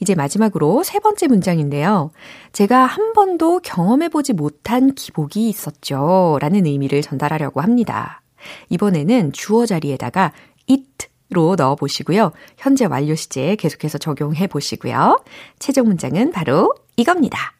이제 0.00 0.14
마지막으로 0.14 0.84
세 0.84 1.00
번째 1.00 1.26
문장인데요. 1.26 2.10
제가 2.52 2.86
한 2.86 3.12
번도 3.12 3.60
경험해보지 3.60 4.32
못한 4.32 4.94
기복이 4.94 5.48
있었죠. 5.48 6.38
라는 6.40 6.66
의미를 6.66 7.02
전달하려고 7.02 7.60
합니다. 7.60 8.22
이번에는 8.70 9.32
주어 9.32 9.66
자리에다가 9.66 10.32
it 10.70 11.08
로 11.30 11.56
넣어 11.56 11.74
보시고요. 11.74 12.32
현재 12.56 12.84
완료 12.84 13.14
시제 13.14 13.56
계속해서 13.56 13.98
적용해 13.98 14.46
보시고요. 14.46 15.22
최종 15.58 15.86
문장은 15.86 16.30
바로 16.32 16.74
이겁니다. 16.96 17.54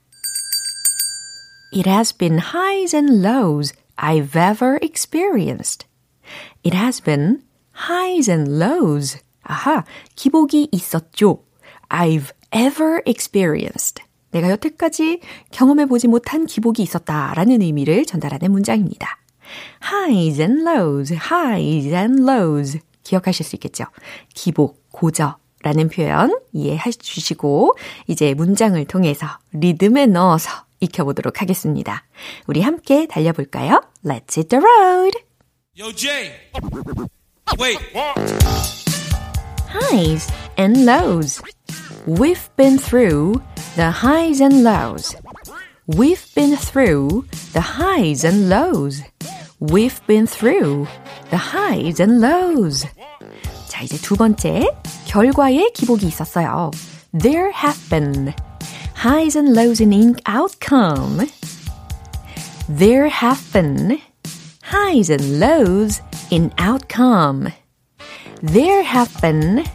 It 1.75 1.89
has 1.89 2.17
been 2.17 2.39
highs 2.39 2.95
and 2.95 3.27
lows 3.27 3.75
I've 3.97 4.37
ever 4.37 4.79
experienced. 4.83 5.87
It 6.65 6.77
has 6.77 7.03
been 7.03 7.43
highs 7.89 8.31
and 8.31 8.51
lows. 8.51 9.19
아하, 9.43 9.85
기복이 10.15 10.69
있었죠. 10.71 11.43
I've 11.89 12.33
ever 12.53 13.03
experienced. 13.07 14.03
내가 14.31 14.51
여태까지 14.51 15.21
경험해 15.51 15.87
보지 15.87 16.09
못한 16.09 16.47
기복이 16.47 16.83
있었다라는 16.83 17.63
의미를 17.63 18.05
전달하는 18.05 18.53
문장입니다. 18.53 19.19
highs 19.83 20.41
and 20.41 20.63
lows, 20.63 21.13
highs 21.13 21.95
and 21.95 22.23
lows. 22.23 22.79
기억하실 23.07 23.47
수 23.47 23.57
있겠죠? 23.57 23.85
기복, 24.35 24.91
고저. 24.91 25.37
라는 25.63 25.89
표현 25.89 26.39
이해해 26.53 26.91
주시고, 26.91 27.77
이제 28.07 28.35
문장을 28.35 28.85
통해서 28.87 29.27
리듬에 29.53 30.07
넣어서 30.07 30.51
익혀보도록 30.81 31.41
하겠습니다. 31.41 32.05
우리 32.47 32.61
함께 32.61 33.07
달려볼까요? 33.07 33.81
Let's 34.05 34.37
hit 34.37 34.49
the 34.49 34.63
road! 34.63 35.13
Yo, 35.75 35.93
Jay. 35.93 36.33
Wait. 37.59 37.79
Highs 39.69 40.31
and 40.59 40.85
lows. 40.85 41.43
We've 42.07 42.49
been 42.57 42.79
through 42.79 43.41
the 43.77 43.91
highs 43.91 44.41
and 44.41 44.63
lows. 44.63 45.17
We've 45.87 46.25
been 46.35 46.57
through 46.57 47.25
the 47.53 47.61
highs 47.61 48.25
and 48.25 48.49
lows. 48.49 49.03
We've 49.59 50.01
been 50.07 50.27
through 50.27 50.87
the 51.30 51.38
highs 51.38 52.02
and 52.02 52.20
lows. 52.26 52.88
자, 53.68 53.82
이제 53.84 53.98
두 53.98 54.16
번째. 54.16 54.68
결과에 55.06 55.70
기복이 55.74 56.08
있었어요. 56.08 56.72
There 57.18 57.52
have 57.52 57.90
been 57.90 58.34
highs 59.04 59.38
and 59.38 59.58
lows 59.58 59.82
in 59.82 60.16
outcome. 60.28 61.28
There 62.68 63.10
have 63.10 63.42
been 63.52 64.00
highs 64.64 65.12
and 65.12 65.40
lows 65.40 66.02
in 66.32 66.52
outcome. 66.58 67.52
There 68.42 68.84
have 68.84 69.12
been 69.22 69.66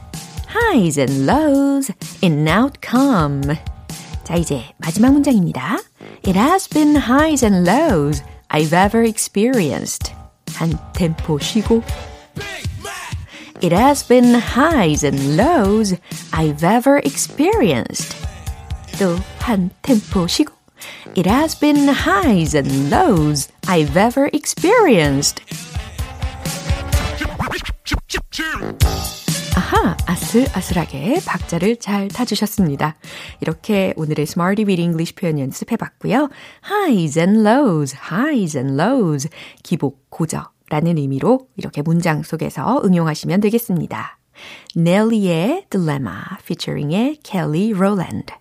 highs 0.48 0.98
and 0.98 1.26
lows 1.26 1.92
in 2.22 2.48
outcome. 2.48 3.56
자, 4.24 4.36
이제 4.36 4.64
마지막 4.78 5.12
문장입니다. 5.12 5.78
It 6.26 6.38
has 6.38 6.68
been 6.68 6.96
highs 6.96 7.44
and 7.44 7.68
lows 7.68 8.22
I've 8.48 8.72
ever 8.72 9.04
experienced. 9.04 10.12
한 10.60 10.78
템포 10.92 11.40
쉬고. 11.40 11.82
It 13.62 13.72
has 13.72 14.06
been 14.06 14.34
highs 14.34 15.02
and 15.02 15.36
lows 15.36 15.94
I've 16.32 16.62
ever 16.62 16.98
experienced. 16.98 18.16
또 18.98 19.18
한 19.40 19.70
템포 19.82 20.28
쉬고. 20.28 20.52
It 21.14 21.26
has 21.26 21.54
been 21.54 21.88
highs 21.88 22.54
and 22.54 22.90
lows 22.90 23.48
I've 23.66 23.96
ever 23.96 24.28
experienced. 24.32 25.40
아하, 29.61 29.95
아슬아슬하게 30.07 31.19
박자를 31.23 31.77
잘 31.77 32.07
타주셨습니다. 32.07 32.95
이렇게 33.41 33.93
오늘의 33.95 34.23
Smarty 34.23 34.65
Weed 34.65 34.81
English 34.81 35.13
표현 35.13 35.37
연습해봤고요. 35.37 36.29
Highs 36.67 37.19
and 37.19 37.47
lows, 37.47 37.95
highs 37.95 38.57
and 38.57 38.81
lows, 38.81 39.29
기복, 39.61 40.09
고저 40.09 40.49
라는 40.71 40.97
의미로 40.97 41.47
이렇게 41.57 41.83
문장 41.83 42.23
속에서 42.23 42.81
응용하시면 42.83 43.39
되겠습니다. 43.39 44.17
넬리의 44.75 45.67
Dilemma 45.69 46.15
featuring의 46.41 47.19
Kelly 47.21 47.71
Rowland. 47.71 48.33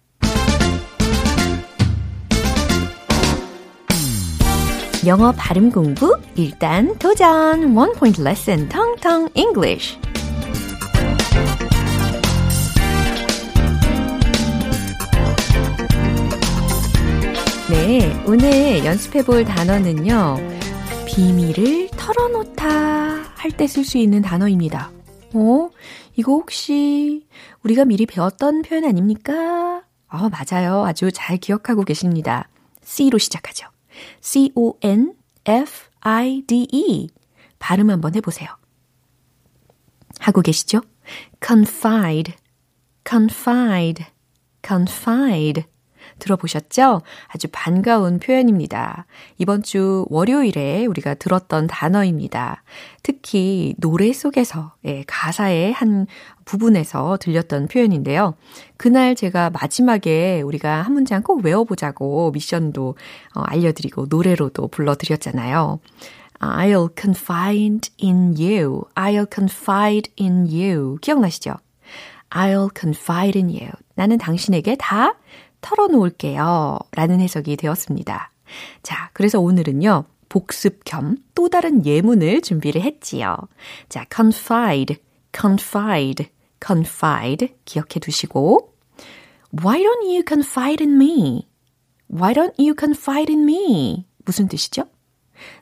영어 5.06 5.33
발음 5.33 5.70
공부 5.70 6.18
일단 6.35 6.96
도전 6.98 7.76
One 7.76 7.92
Point 7.92 8.22
Lesson 8.22 8.68
텅텅 8.70 9.28
English 9.35 9.98
네, 17.90 18.14
오늘 18.24 18.85
연습해 18.85 19.24
볼 19.24 19.44
단어는요. 19.44 20.37
비밀을 21.09 21.88
털어놓다 21.88 22.68
할 23.35 23.50
때 23.57 23.64
쓸 23.64 23.83
수 23.85 23.98
있는 23.98 24.22
단어입니다. 24.22 24.92
어? 25.35 25.68
이거 26.14 26.31
혹시 26.35 27.26
우리가 27.64 27.85
미리 27.87 28.07
배웠던 28.07 28.62
표현 28.62 28.85
아닙니까? 28.85 29.83
어, 30.09 30.29
맞아요. 30.29 30.85
아주 30.85 31.11
잘 31.11 31.37
기억하고 31.38 31.83
계십니다. 31.83 32.48
C로 32.85 33.18
시작하죠. 33.18 33.66
C-O-N-F-I-D-E. 34.20 35.09
발음 37.59 37.90
한번 37.90 38.14
해보세요. 38.14 38.50
하고 40.20 40.42
계시죠? 40.42 40.83
confide, 41.44 42.35
confide, 43.05 44.07
confide. 44.64 45.64
들어보셨죠? 46.18 47.03
아주 47.29 47.49
반가운 47.53 48.18
표현입니다. 48.18 49.07
이번 49.38 49.62
주 49.62 50.07
월요일에 50.11 50.87
우리가 50.87 51.14
들었던 51.14 51.66
단어입니다. 51.66 52.62
특히 53.03 53.75
노래 53.79 54.12
속에서, 54.12 54.75
예, 54.85 55.05
가사의 55.07 55.73
한 55.73 56.07
부분에서 56.44 57.18
들렸던 57.20 57.68
표현인데요. 57.68 58.35
그날 58.77 59.14
제가 59.14 59.51
마지막에 59.51 60.40
우리가 60.42 60.83
한 60.83 60.92
문장 60.92 61.23
꼭 61.23 61.44
외워보자고 61.44 62.33
미션도 62.33 62.96
어, 63.35 63.40
알려드리고 63.40 64.07
노래로도 64.09 64.68
불러드렸잖아요. 64.68 65.79
I'll 66.40 66.90
confide 66.99 67.90
in 68.03 68.35
you. 68.38 68.83
I'll 68.94 69.27
confide 69.33 70.11
in 70.18 70.46
you. 70.46 70.96
기억나시죠? 71.01 71.55
I'll 72.31 72.70
confide 72.79 73.38
in 73.40 73.51
you. 73.51 73.70
나는 73.94 74.18
당신에게 74.18 74.77
다 74.77 75.14
털어놓을게요. 75.61 76.79
라는 76.92 77.20
해석이 77.20 77.57
되었습니다. 77.57 78.31
자, 78.83 79.11
그래서 79.12 79.40
오늘은요, 79.40 80.05
복습 80.29 80.85
겸 80.85 81.16
또 81.35 81.49
다른 81.49 81.85
예문을 81.87 82.42
준비를 82.42 82.83
했지요. 82.83 83.37
자, 83.88 84.05
confide, 84.14 84.96
confide, 85.35 86.29
confide 86.64 87.55
기억해 87.64 87.99
두시고, 88.01 88.75
Why 89.53 89.83
don't 89.83 90.05
you 90.05 90.23
confide 90.27 90.85
in 90.85 90.94
me? 91.01 91.49
Why 92.12 92.35
don't 92.35 92.55
you 92.59 92.75
confide 92.79 93.35
in 93.35 93.49
me? 93.49 94.07
무슨 94.25 94.49
뜻이죠? 94.49 94.85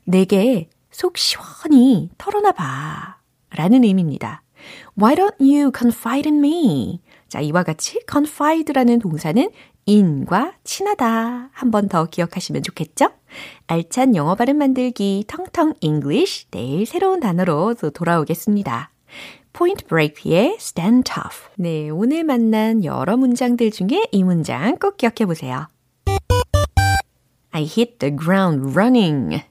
내게 0.05 0.69
속 0.91 1.17
시원히 1.17 2.11
털어놔 2.19 2.53
봐. 2.53 3.19
라는 3.51 3.85
의미입니다. 3.85 4.43
Why 5.01 5.15
don't 5.15 5.37
you 5.41 5.71
confide 5.75 6.31
in 6.31 6.45
me? 6.45 7.01
자, 7.29 7.41
이와 7.41 7.63
같이 7.63 8.01
confide라는 8.11 8.99
동사는 9.01 9.51
in과 9.87 10.53
친하다. 10.65 11.51
한 11.53 11.71
번 11.71 11.89
더 11.89 12.07
기억하시면 12.07 12.63
좋겠죠? 12.63 13.11
알찬 13.67 14.17
영어 14.17 14.35
발음 14.35 14.57
만들기 14.59 15.25
텅텅 15.27 15.75
English 15.81 16.47
내일 16.51 16.87
새로운 16.87 17.21
단어로 17.21 17.75
또 17.81 17.91
돌아오겠습니다. 17.91 18.91
포인트 19.53 19.85
브레이크의 19.87 20.57
stand 20.61 21.11
tough. 21.11 21.49
네, 21.57 21.91
오늘 21.91 22.25
만난 22.25 22.85
여러 22.85 23.17
문장들 23.17 23.71
중에 23.71 24.07
이 24.13 24.25
문장 24.25 24.77
꼭 24.79 24.97
기억해 24.97 25.27
보세요. 25.27 25.67
I 27.51 27.63
hit 27.63 27.99
the 27.99 28.15
ground 28.17 28.73
running. 28.73 29.43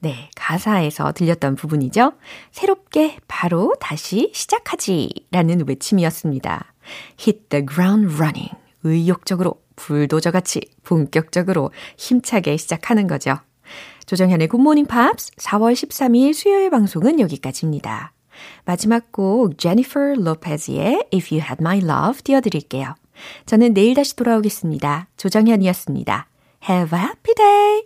네, 0.00 0.30
가사에서 0.34 1.12
들렸던 1.12 1.54
부분이죠. 1.56 2.12
새롭게 2.50 3.16
바로 3.28 3.74
다시 3.80 4.30
시작하지 4.34 5.10
라는 5.30 5.66
외침이었습니다. 5.66 6.74
Hit 7.20 7.48
the 7.48 7.64
ground 7.64 8.14
running. 8.14 8.50
의욕적으로, 8.84 9.60
불도저 9.76 10.30
같이 10.30 10.60
본격적으로 10.82 11.70
힘차게 11.96 12.56
시작하는 12.56 13.06
거죠. 13.06 13.38
조정현의 14.06 14.48
굿모닝 14.48 14.86
팝스 14.86 15.32
4월 15.36 15.72
13일 15.74 16.32
수요일 16.32 16.70
방송은 16.70 17.20
여기까지입니다. 17.20 18.12
마지막 18.64 19.12
곡 19.12 19.58
제니퍼 19.58 20.14
로페즈의 20.16 21.08
If 21.12 21.34
You 21.34 21.44
Had 21.44 21.56
My 21.60 21.78
Love 21.78 22.22
띄워드릴게요. 22.22 22.94
저는 23.46 23.74
내일 23.74 23.94
다시 23.94 24.16
돌아오겠습니다. 24.16 25.08
조정현이었습니다. 25.16 26.28
Have 26.68 26.98
a 26.98 27.04
happy 27.04 27.34
day! 27.34 27.82